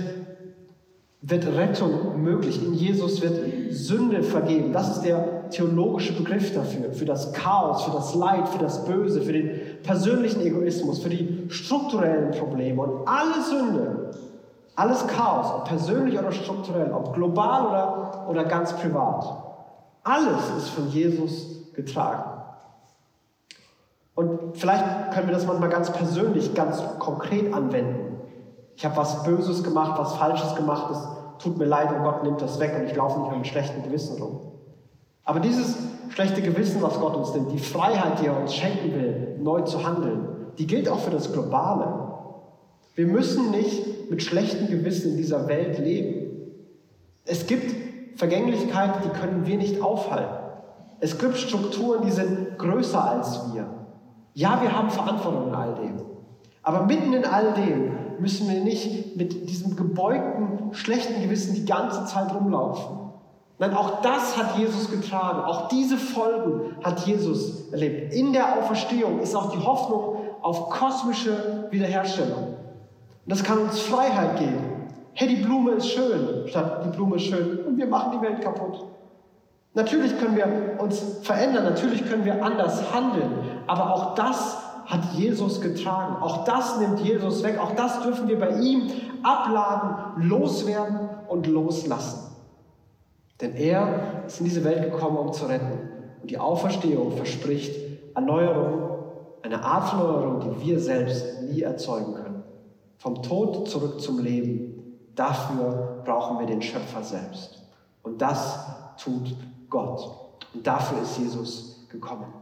wird 1.20 1.46
Rettung 1.46 2.22
möglich. 2.22 2.64
In 2.64 2.74
Jesus 2.74 3.20
wird 3.20 3.40
Sünde 3.70 4.22
vergeben. 4.22 4.72
Das 4.72 4.96
ist 4.96 5.02
der 5.02 5.50
theologische 5.50 6.12
Begriff 6.12 6.54
dafür. 6.54 6.92
Für 6.92 7.04
das 7.04 7.33
Chaos, 7.33 7.83
für 7.83 7.90
das 7.90 8.14
Leid, 8.14 8.48
für 8.48 8.59
das 8.59 8.85
Böse, 8.85 9.20
für 9.20 9.33
den 9.33 9.83
persönlichen 9.83 10.40
Egoismus, 10.42 11.00
für 11.00 11.09
die 11.09 11.46
strukturellen 11.48 12.31
Probleme. 12.31 12.83
Und 12.83 13.09
alle 13.09 13.42
Sünde, 13.42 14.11
alles 14.76 15.07
Chaos, 15.09 15.52
ob 15.57 15.64
persönlich 15.64 16.16
oder 16.16 16.31
strukturell, 16.31 16.92
ob 16.92 17.12
global 17.14 17.66
oder, 17.66 18.26
oder 18.31 18.44
ganz 18.44 18.72
privat, 18.72 19.26
alles 20.04 20.50
ist 20.57 20.68
von 20.68 20.88
Jesus 20.88 21.72
getragen. 21.74 22.38
Und 24.18 24.57
vielleicht 24.57 25.12
können 25.12 25.28
wir 25.28 25.35
das 25.35 25.46
manchmal 25.46 25.68
ganz 25.68 25.92
persönlich, 25.92 26.54
ganz 26.54 26.83
konkret 26.98 27.54
anwenden 27.54 28.09
ich 28.78 28.85
habe 28.85 28.96
was 28.96 29.24
Böses 29.24 29.64
gemacht, 29.64 29.98
was 29.98 30.14
Falsches 30.14 30.54
gemacht, 30.54 30.92
es 30.92 31.42
tut 31.42 31.59
mir 31.59 31.64
leid 31.64 31.90
und 31.92 32.04
Gott 32.04 32.22
nimmt 32.22 32.40
das 32.40 32.61
weg 32.61 32.76
und 32.78 32.87
ich 32.87 32.94
laufe 32.94 33.18
nicht 33.18 33.26
mit 33.26 33.35
einem 33.35 33.44
schlechten 33.44 33.83
Gewissen 33.83 34.22
rum. 34.22 34.52
Aber 35.24 35.40
dieses 35.40 35.76
schlechte 36.11 36.42
Gewissen, 36.42 36.81
was 36.81 37.00
Gott 37.00 37.16
uns 37.16 37.35
nimmt, 37.35 37.50
die 37.50 37.59
Freiheit, 37.59 38.20
die 38.20 38.26
er 38.26 38.40
uns 38.40 38.54
schenken 38.54 38.94
will, 38.94 39.37
neu 39.40 39.62
zu 39.62 39.85
handeln, 39.85 40.28
die 40.59 40.68
gilt 40.68 40.88
auch 40.88 41.00
für 41.00 41.11
das 41.11 41.33
Globale. 41.33 42.09
Wir 42.94 43.09
müssen 43.09 43.50
nicht 43.50 44.11
mit 44.11 44.22
schlechtem 44.22 44.68
Gewissen 44.68 45.11
in 45.11 45.16
dieser 45.16 45.48
Welt 45.48 45.81
leben. 45.81 46.52
Es 47.24 47.48
gibt 47.48 47.74
Vergänglichkeit, 48.16 49.04
die 49.04 49.09
können 49.09 49.44
wir 49.44 49.57
nicht 49.57 49.83
aufhalten. 49.83 50.37
Es 51.00 51.18
gibt 51.18 51.37
Strukturen, 51.37 52.02
die 52.07 52.12
sind 52.12 52.59
größer 52.59 53.02
als 53.02 53.52
wir. 53.52 53.78
Ja, 54.38 54.62
wir 54.62 54.72
haben 54.72 54.88
Verantwortung 54.88 55.48
in 55.48 55.55
all 55.57 55.74
dem. 55.74 56.01
Aber 56.62 56.87
mitten 56.87 57.12
in 57.12 57.24
all 57.24 57.55
dem 57.55 58.20
müssen 58.20 58.48
wir 58.48 58.61
nicht 58.61 59.16
mit 59.16 59.51
diesem 59.51 59.74
gebeugten, 59.74 60.72
schlechten 60.74 61.20
Gewissen 61.20 61.57
die 61.57 61.64
ganze 61.64 62.05
Zeit 62.05 62.33
rumlaufen. 62.33 62.98
Nein, 63.59 63.74
auch 63.74 64.01
das 64.01 64.37
hat 64.37 64.57
Jesus 64.57 64.92
getragen. 64.92 65.40
Auch 65.40 65.66
diese 65.66 65.96
Folgen 65.96 66.77
hat 66.85 67.05
Jesus 67.05 67.72
erlebt. 67.72 68.14
In 68.14 68.33
der 68.33 68.57
Auferstehung 68.57 69.18
ist 69.18 69.35
auch 69.35 69.51
die 69.51 69.59
Hoffnung 69.59 70.18
auf 70.40 70.70
kosmische 70.70 71.66
Wiederherstellung. 71.72 72.44
Und 72.44 72.57
das 73.27 73.42
kann 73.42 73.59
uns 73.59 73.81
Freiheit 73.81 74.38
geben. 74.38 74.87
Hey, 75.14 75.35
die 75.35 75.42
Blume 75.42 75.72
ist 75.72 75.88
schön, 75.88 76.46
statt 76.46 76.85
die 76.85 76.96
Blume 76.96 77.16
ist 77.16 77.24
schön 77.24 77.59
und 77.66 77.77
wir 77.77 77.88
machen 77.88 78.12
die 78.16 78.24
Welt 78.24 78.40
kaputt. 78.40 78.85
Natürlich 79.79 80.19
können 80.19 80.35
wir 80.35 80.81
uns 80.81 81.01
verändern, 81.23 81.62
natürlich 81.62 82.05
können 82.05 82.25
wir 82.25 82.45
anders 82.45 82.93
handeln, 82.93 83.31
aber 83.69 83.95
auch 83.95 84.17
das 84.17 84.59
hat 84.87 85.12
Jesus 85.12 85.61
getragen. 85.61 86.17
Auch 86.21 86.45
das 86.45 86.81
nimmt 86.81 86.99
Jesus 86.99 87.45
weg. 87.45 87.61
Auch 87.61 87.77
das 87.77 88.03
dürfen 88.03 88.27
wir 88.27 88.41
bei 88.41 88.59
ihm 88.59 88.91
abladen, 89.23 90.29
loswerden 90.29 91.09
und 91.29 91.47
loslassen. 91.47 92.35
Denn 93.41 93.55
er 93.55 94.25
ist 94.27 94.41
in 94.41 94.47
diese 94.47 94.64
Welt 94.64 94.83
gekommen, 94.83 95.17
um 95.17 95.33
zu 95.33 95.47
retten. 95.47 95.79
Und 96.23 96.29
die 96.29 96.38
Auferstehung 96.38 97.12
verspricht 97.12 97.77
Erneuerung, 98.17 98.99
eine 99.43 99.62
Art 99.62 99.93
Erneuerung, 99.93 100.41
die 100.41 100.67
wir 100.67 100.81
selbst 100.81 101.43
nie 101.43 101.62
erzeugen 101.62 102.14
können. 102.14 102.43
Vom 102.97 103.23
Tod 103.23 103.69
zurück 103.69 104.01
zum 104.01 104.19
Leben. 104.19 104.99
Dafür 105.14 106.03
brauchen 106.05 106.41
wir 106.41 106.47
den 106.47 106.62
Schöpfer 106.62 107.05
selbst. 107.05 107.62
Und 108.03 108.21
das 108.21 108.59
tut 108.97 109.37
Gott. 109.70 110.11
Und 110.54 110.66
dafür 110.66 111.02
ist 111.02 111.18
Jesus 111.18 111.87
gekommen. 111.90 112.33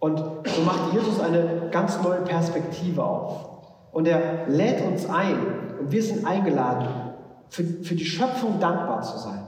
Und 0.00 0.18
so 0.18 0.62
macht 0.62 0.92
Jesus 0.92 1.20
eine 1.20 1.68
ganz 1.70 2.00
neue 2.02 2.20
Perspektive 2.20 3.04
auf. 3.04 3.48
Und 3.92 4.06
er 4.06 4.46
lädt 4.48 4.84
uns 4.84 5.08
ein 5.08 5.38
und 5.80 5.90
wir 5.90 6.02
sind 6.02 6.24
eingeladen, 6.24 6.88
für, 7.48 7.64
für 7.64 7.94
die 7.94 8.04
Schöpfung 8.04 8.60
dankbar 8.60 9.02
zu 9.02 9.18
sein. 9.18 9.44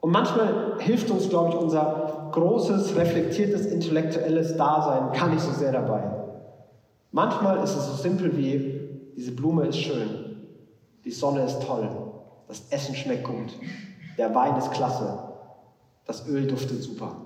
Und 0.00 0.10
manchmal 0.10 0.78
hilft 0.78 1.10
uns, 1.10 1.28
glaube 1.28 1.50
ich, 1.50 1.54
unser 1.54 2.30
großes, 2.32 2.96
reflektiertes, 2.96 3.66
intellektuelles 3.66 4.56
Dasein 4.56 5.12
gar 5.12 5.28
nicht 5.28 5.42
so 5.42 5.52
sehr 5.52 5.70
dabei. 5.70 6.02
Manchmal 7.12 7.62
ist 7.62 7.76
es 7.76 7.86
so 7.86 7.94
simpel 7.94 8.36
wie, 8.36 9.12
diese 9.16 9.32
Blume 9.32 9.66
ist 9.66 9.78
schön, 9.78 10.48
die 11.04 11.10
Sonne 11.10 11.44
ist 11.44 11.62
toll, 11.62 11.88
das 12.48 12.64
Essen 12.70 12.94
schmeckt 12.94 13.24
gut, 13.24 13.56
der 14.18 14.34
Wein 14.34 14.56
ist 14.56 14.72
klasse, 14.72 15.18
das 16.06 16.26
Öl 16.28 16.46
duftet 16.46 16.82
super. 16.82 17.16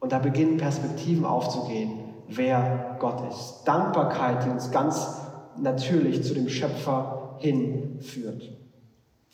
Und 0.00 0.12
da 0.12 0.18
beginnen 0.18 0.56
Perspektiven 0.56 1.24
aufzugehen, 1.24 2.00
wer 2.28 2.96
Gott 2.98 3.22
ist. 3.30 3.62
Dankbarkeit, 3.64 4.44
die 4.44 4.50
uns 4.50 4.70
ganz 4.70 5.20
natürlich 5.56 6.24
zu 6.24 6.34
dem 6.34 6.48
Schöpfer 6.48 7.36
hinführt. 7.38 8.42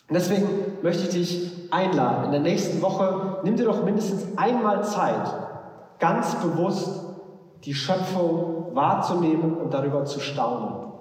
Und 0.07 0.15
deswegen 0.15 0.47
möchte 0.81 1.03
ich 1.03 1.09
dich 1.09 1.51
einladen, 1.71 2.25
in 2.25 2.31
der 2.31 2.41
nächsten 2.41 2.81
Woche 2.81 3.39
nimm 3.43 3.55
dir 3.55 3.65
doch 3.65 3.83
mindestens 3.83 4.37
einmal 4.37 4.83
Zeit, 4.83 5.33
ganz 5.99 6.35
bewusst 6.35 7.05
die 7.63 7.73
Schöpfung 7.73 8.75
wahrzunehmen 8.75 9.55
und 9.55 9.73
darüber 9.73 10.05
zu 10.05 10.19
staunen. 10.19 10.93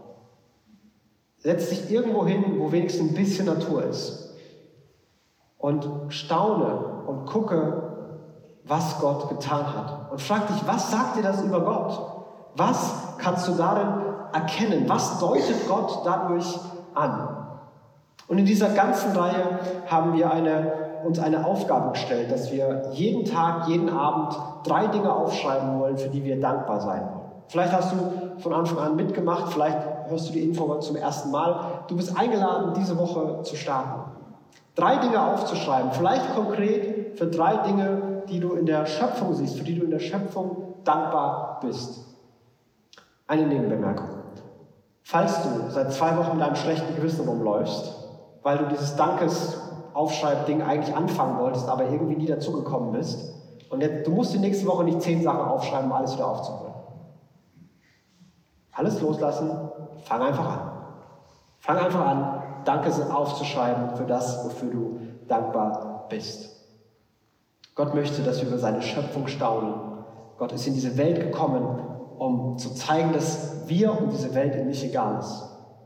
Setz 1.38 1.70
dich 1.70 1.90
irgendwo 1.90 2.26
hin, 2.26 2.58
wo 2.58 2.72
wenigstens 2.72 3.10
ein 3.10 3.14
bisschen 3.14 3.46
Natur 3.46 3.84
ist. 3.84 4.27
Und 5.58 5.88
staune 6.08 6.78
und 7.06 7.26
gucke, 7.26 7.88
was 8.64 8.98
Gott 9.00 9.28
getan 9.28 9.66
hat. 9.66 10.12
Und 10.12 10.20
frag 10.20 10.46
dich, 10.46 10.66
was 10.66 10.90
sagt 10.90 11.16
dir 11.16 11.22
das 11.22 11.42
über 11.42 11.60
Gott? 11.60 11.98
Was 12.56 13.16
kannst 13.18 13.48
du 13.48 13.52
darin 13.52 13.88
erkennen? 14.32 14.88
Was 14.88 15.18
deutet 15.18 15.68
Gott 15.68 16.02
dadurch 16.04 16.58
an? 16.94 17.38
Und 18.28 18.38
in 18.38 18.44
dieser 18.44 18.68
ganzen 18.70 19.16
Reihe 19.16 19.58
haben 19.86 20.12
wir 20.12 20.30
eine, 20.30 20.72
uns 21.04 21.18
eine 21.18 21.46
Aufgabe 21.46 21.92
gestellt, 21.92 22.30
dass 22.30 22.52
wir 22.52 22.90
jeden 22.92 23.24
Tag, 23.24 23.68
jeden 23.68 23.88
Abend 23.88 24.38
drei 24.64 24.86
Dinge 24.88 25.12
aufschreiben 25.12 25.80
wollen, 25.80 25.96
für 25.96 26.08
die 26.08 26.22
wir 26.24 26.38
dankbar 26.38 26.80
sein 26.80 27.00
wollen. 27.00 27.18
Vielleicht 27.48 27.72
hast 27.72 27.92
du 27.92 28.40
von 28.40 28.52
Anfang 28.52 28.78
an 28.78 28.96
mitgemacht, 28.96 29.50
vielleicht 29.52 29.78
hörst 30.08 30.28
du 30.28 30.32
die 30.34 30.44
Info 30.44 30.74
zum 30.80 30.96
ersten 30.96 31.30
Mal. 31.30 31.84
Du 31.88 31.96
bist 31.96 32.18
eingeladen, 32.18 32.74
diese 32.76 32.98
Woche 32.98 33.42
zu 33.42 33.56
starten. 33.56 34.10
Drei 34.78 34.98
Dinge 34.98 35.20
aufzuschreiben, 35.20 35.90
vielleicht 35.90 36.36
konkret 36.36 37.18
für 37.18 37.26
drei 37.26 37.56
Dinge, 37.66 38.22
die 38.28 38.38
du 38.38 38.52
in 38.52 38.64
der 38.64 38.86
Schöpfung 38.86 39.34
siehst, 39.34 39.58
für 39.58 39.64
die 39.64 39.76
du 39.76 39.84
in 39.84 39.90
der 39.90 39.98
Schöpfung 39.98 40.74
dankbar 40.84 41.58
bist. 41.60 42.04
Eine 43.26 43.48
Nebenbemerkung. 43.48 44.06
Falls 45.02 45.42
du 45.42 45.68
seit 45.70 45.92
zwei 45.92 46.16
Wochen 46.16 46.36
mit 46.36 46.46
einem 46.46 46.54
schlechten 46.54 46.94
Gewissen 46.94 47.28
rumläufst, 47.28 47.92
weil 48.44 48.58
du 48.58 48.66
dieses 48.66 48.94
Dankes-Aufschreib-Ding 48.94 50.62
eigentlich 50.62 50.94
anfangen 50.94 51.40
wolltest, 51.40 51.68
aber 51.68 51.86
irgendwie 51.86 52.14
nie 52.14 52.26
dazugekommen 52.26 52.92
bist, 52.92 53.34
und 53.70 53.80
jetzt, 53.80 54.06
du 54.06 54.12
musst 54.12 54.32
die 54.32 54.38
nächste 54.38 54.64
Woche 54.66 54.84
nicht 54.84 55.02
zehn 55.02 55.22
Sachen 55.24 55.40
aufschreiben, 55.40 55.90
um 55.90 55.92
alles 55.92 56.14
wieder 56.14 56.28
aufzuholen. 56.28 56.72
Alles 58.70 59.00
loslassen, 59.00 59.50
fang 60.04 60.22
einfach 60.22 60.46
an. 60.46 60.70
Fang 61.58 61.78
einfach 61.78 62.06
an, 62.06 62.37
Danke 62.64 62.90
aufzuschreiben 63.14 63.96
für 63.96 64.04
das, 64.04 64.44
wofür 64.44 64.70
du 64.70 65.00
dankbar 65.26 66.06
bist. 66.08 66.58
Gott 67.74 67.94
möchte, 67.94 68.22
dass 68.22 68.40
wir 68.40 68.48
über 68.48 68.58
seine 68.58 68.82
Schöpfung 68.82 69.28
staunen. 69.28 69.74
Gott 70.36 70.52
ist 70.52 70.66
in 70.66 70.74
diese 70.74 70.96
Welt 70.96 71.20
gekommen, 71.20 71.78
um 72.18 72.58
zu 72.58 72.74
zeigen, 72.74 73.12
dass 73.12 73.68
wir 73.68 73.96
und 73.96 74.12
diese 74.12 74.34
Welt 74.34 74.56
ihm 74.56 74.66
nicht 74.66 74.82
egal 74.82 75.20
ist. 75.20 75.44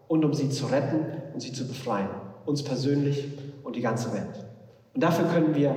Und 0.08 0.24
um 0.24 0.32
sie 0.32 0.48
zu 0.48 0.66
retten 0.66 1.04
und 1.34 1.40
sie 1.40 1.52
zu 1.52 1.66
befreien. 1.66 2.08
Uns 2.46 2.62
persönlich 2.62 3.28
und 3.62 3.76
die 3.76 3.80
ganze 3.80 4.12
Welt. 4.12 4.46
Und 4.94 5.02
dafür 5.02 5.26
können 5.26 5.54
wir 5.54 5.74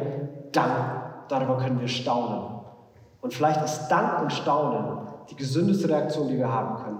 danken. 0.51 1.01
Darüber 1.27 1.57
können 1.57 1.79
wir 1.79 1.87
staunen. 1.87 2.61
Und 3.21 3.33
vielleicht 3.33 3.63
ist 3.63 3.87
Dank 3.87 4.21
und 4.21 4.31
Staunen 4.31 5.07
die 5.29 5.35
gesündeste 5.35 5.89
Reaktion, 5.89 6.27
die 6.27 6.37
wir 6.37 6.51
haben 6.51 6.83
können. 6.83 6.99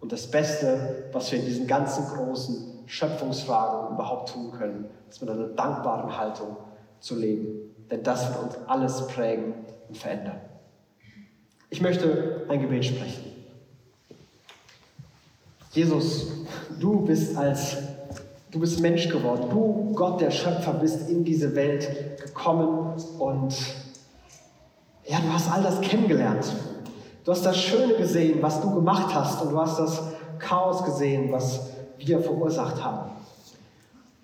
Und 0.00 0.12
das 0.12 0.30
Beste, 0.30 1.10
was 1.12 1.30
wir 1.30 1.38
in 1.38 1.44
diesen 1.44 1.66
ganzen 1.66 2.06
großen 2.06 2.75
Schöpfungsfragen 2.86 3.94
überhaupt 3.94 4.30
tun 4.30 4.52
können, 4.52 4.86
ist 5.08 5.20
mit 5.20 5.30
einer 5.30 5.48
dankbaren 5.48 6.16
Haltung 6.16 6.56
zu 7.00 7.16
leben. 7.16 7.74
Denn 7.90 8.02
das 8.02 8.28
wird 8.28 8.42
uns 8.42 8.56
alles 8.66 9.06
prägen 9.08 9.54
und 9.88 9.96
verändern. 9.96 10.40
Ich 11.70 11.80
möchte 11.80 12.46
ein 12.48 12.60
Gebet 12.60 12.84
sprechen. 12.84 13.32
Jesus, 15.72 16.28
du 16.80 17.00
bist 17.00 17.36
als 17.36 17.76
du 18.50 18.60
bist 18.60 18.80
Mensch 18.80 19.08
geworden. 19.08 19.50
Du, 19.50 19.92
Gott 19.94 20.20
der 20.20 20.30
Schöpfer, 20.30 20.72
bist 20.72 21.10
in 21.10 21.24
diese 21.24 21.54
Welt 21.54 22.18
gekommen 22.22 22.94
und 23.18 23.54
ja, 25.04 25.18
du 25.20 25.32
hast 25.32 25.52
all 25.52 25.62
das 25.62 25.80
kennengelernt. 25.82 26.46
Du 27.24 27.32
hast 27.32 27.44
das 27.44 27.58
Schöne 27.58 27.94
gesehen, 27.94 28.40
was 28.40 28.60
du 28.60 28.72
gemacht 28.74 29.14
hast 29.14 29.42
und 29.42 29.52
du 29.52 29.60
hast 29.60 29.78
das 29.78 30.02
Chaos 30.38 30.84
gesehen, 30.84 31.30
was 31.32 31.70
wir 31.98 32.20
verursacht 32.20 32.82
haben. 32.82 33.10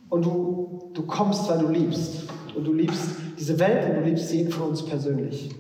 Und 0.09 0.25
du, 0.25 0.91
du 0.93 1.03
kommst, 1.03 1.49
weil 1.49 1.59
du 1.59 1.69
liebst. 1.69 2.25
Und 2.55 2.65
du 2.65 2.73
liebst 2.73 3.09
diese 3.39 3.59
Welt 3.59 3.89
und 3.89 4.03
du 4.03 4.09
liebst 4.09 4.31
jeden 4.33 4.53
von 4.53 4.69
uns 4.69 4.85
persönlich. 4.85 5.51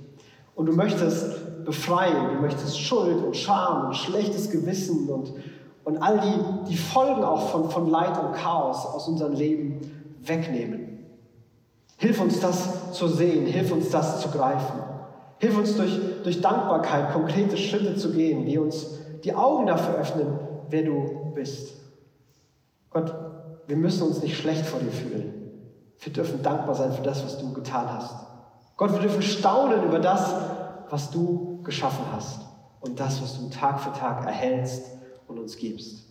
Und 0.54 0.66
du 0.66 0.72
möchtest 0.72 1.64
befreien, 1.64 2.34
du 2.34 2.42
möchtest 2.42 2.78
Schuld 2.78 3.24
und 3.24 3.36
Scham 3.36 3.86
und 3.86 3.96
schlechtes 3.96 4.50
Gewissen 4.50 5.08
und, 5.08 5.32
und 5.84 6.02
all 6.02 6.20
die, 6.20 6.70
die 6.70 6.76
Folgen 6.76 7.24
auch 7.24 7.48
von, 7.48 7.70
von 7.70 7.88
Leid 7.88 8.22
und 8.22 8.34
Chaos 8.34 8.84
aus 8.84 9.08
unserem 9.08 9.32
Leben 9.32 9.80
wegnehmen. 10.20 11.06
Hilf 11.96 12.20
uns 12.20 12.40
das 12.40 12.92
zu 12.92 13.08
sehen, 13.08 13.46
hilf 13.46 13.72
uns 13.72 13.90
das 13.90 14.20
zu 14.20 14.28
greifen. 14.28 14.82
Hilf 15.38 15.56
uns 15.56 15.76
durch, 15.76 15.98
durch 16.22 16.40
Dankbarkeit 16.40 17.12
konkrete 17.12 17.56
Schritte 17.56 17.96
zu 17.96 18.12
gehen, 18.12 18.44
die 18.44 18.58
uns 18.58 18.98
die 19.24 19.34
Augen 19.34 19.66
dafür 19.66 19.94
öffnen, 19.94 20.38
wer 20.68 20.82
du 20.82 21.32
bist. 21.34 21.81
Gott, 22.92 23.14
wir 23.66 23.76
müssen 23.76 24.02
uns 24.02 24.22
nicht 24.22 24.36
schlecht 24.36 24.66
vor 24.66 24.80
dir 24.80 24.92
fühlen. 24.92 25.32
Wir 25.98 26.12
dürfen 26.12 26.42
dankbar 26.42 26.74
sein 26.74 26.92
für 26.92 27.02
das, 27.02 27.24
was 27.24 27.38
du 27.38 27.52
getan 27.52 27.92
hast. 27.92 28.14
Gott, 28.76 28.92
wir 28.92 29.00
dürfen 29.00 29.22
staunen 29.22 29.84
über 29.84 29.98
das, 29.98 30.34
was 30.90 31.10
du 31.10 31.62
geschaffen 31.62 32.04
hast 32.12 32.40
und 32.80 32.98
das, 32.98 33.22
was 33.22 33.38
du 33.38 33.48
Tag 33.48 33.80
für 33.80 33.92
Tag 33.92 34.26
erhältst 34.26 34.84
und 35.28 35.38
uns 35.38 35.56
gibst. 35.56 36.06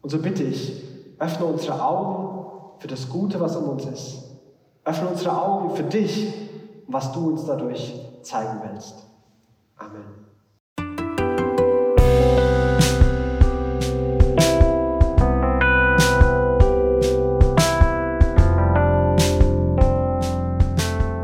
Und 0.00 0.10
so 0.10 0.18
bitte 0.18 0.42
ich, 0.42 0.82
öffne 1.18 1.44
unsere 1.46 1.84
Augen 1.84 2.78
für 2.78 2.88
das 2.88 3.08
Gute, 3.08 3.38
was 3.40 3.56
um 3.56 3.68
uns 3.68 3.84
ist. 3.84 4.24
Öffne 4.84 5.08
unsere 5.08 5.40
Augen 5.40 5.76
für 5.76 5.82
dich 5.82 6.32
und 6.86 6.94
was 6.94 7.12
du 7.12 7.28
uns 7.28 7.44
dadurch 7.44 7.94
zeigen 8.22 8.60
willst. 8.64 8.94
Amen. 9.76 10.29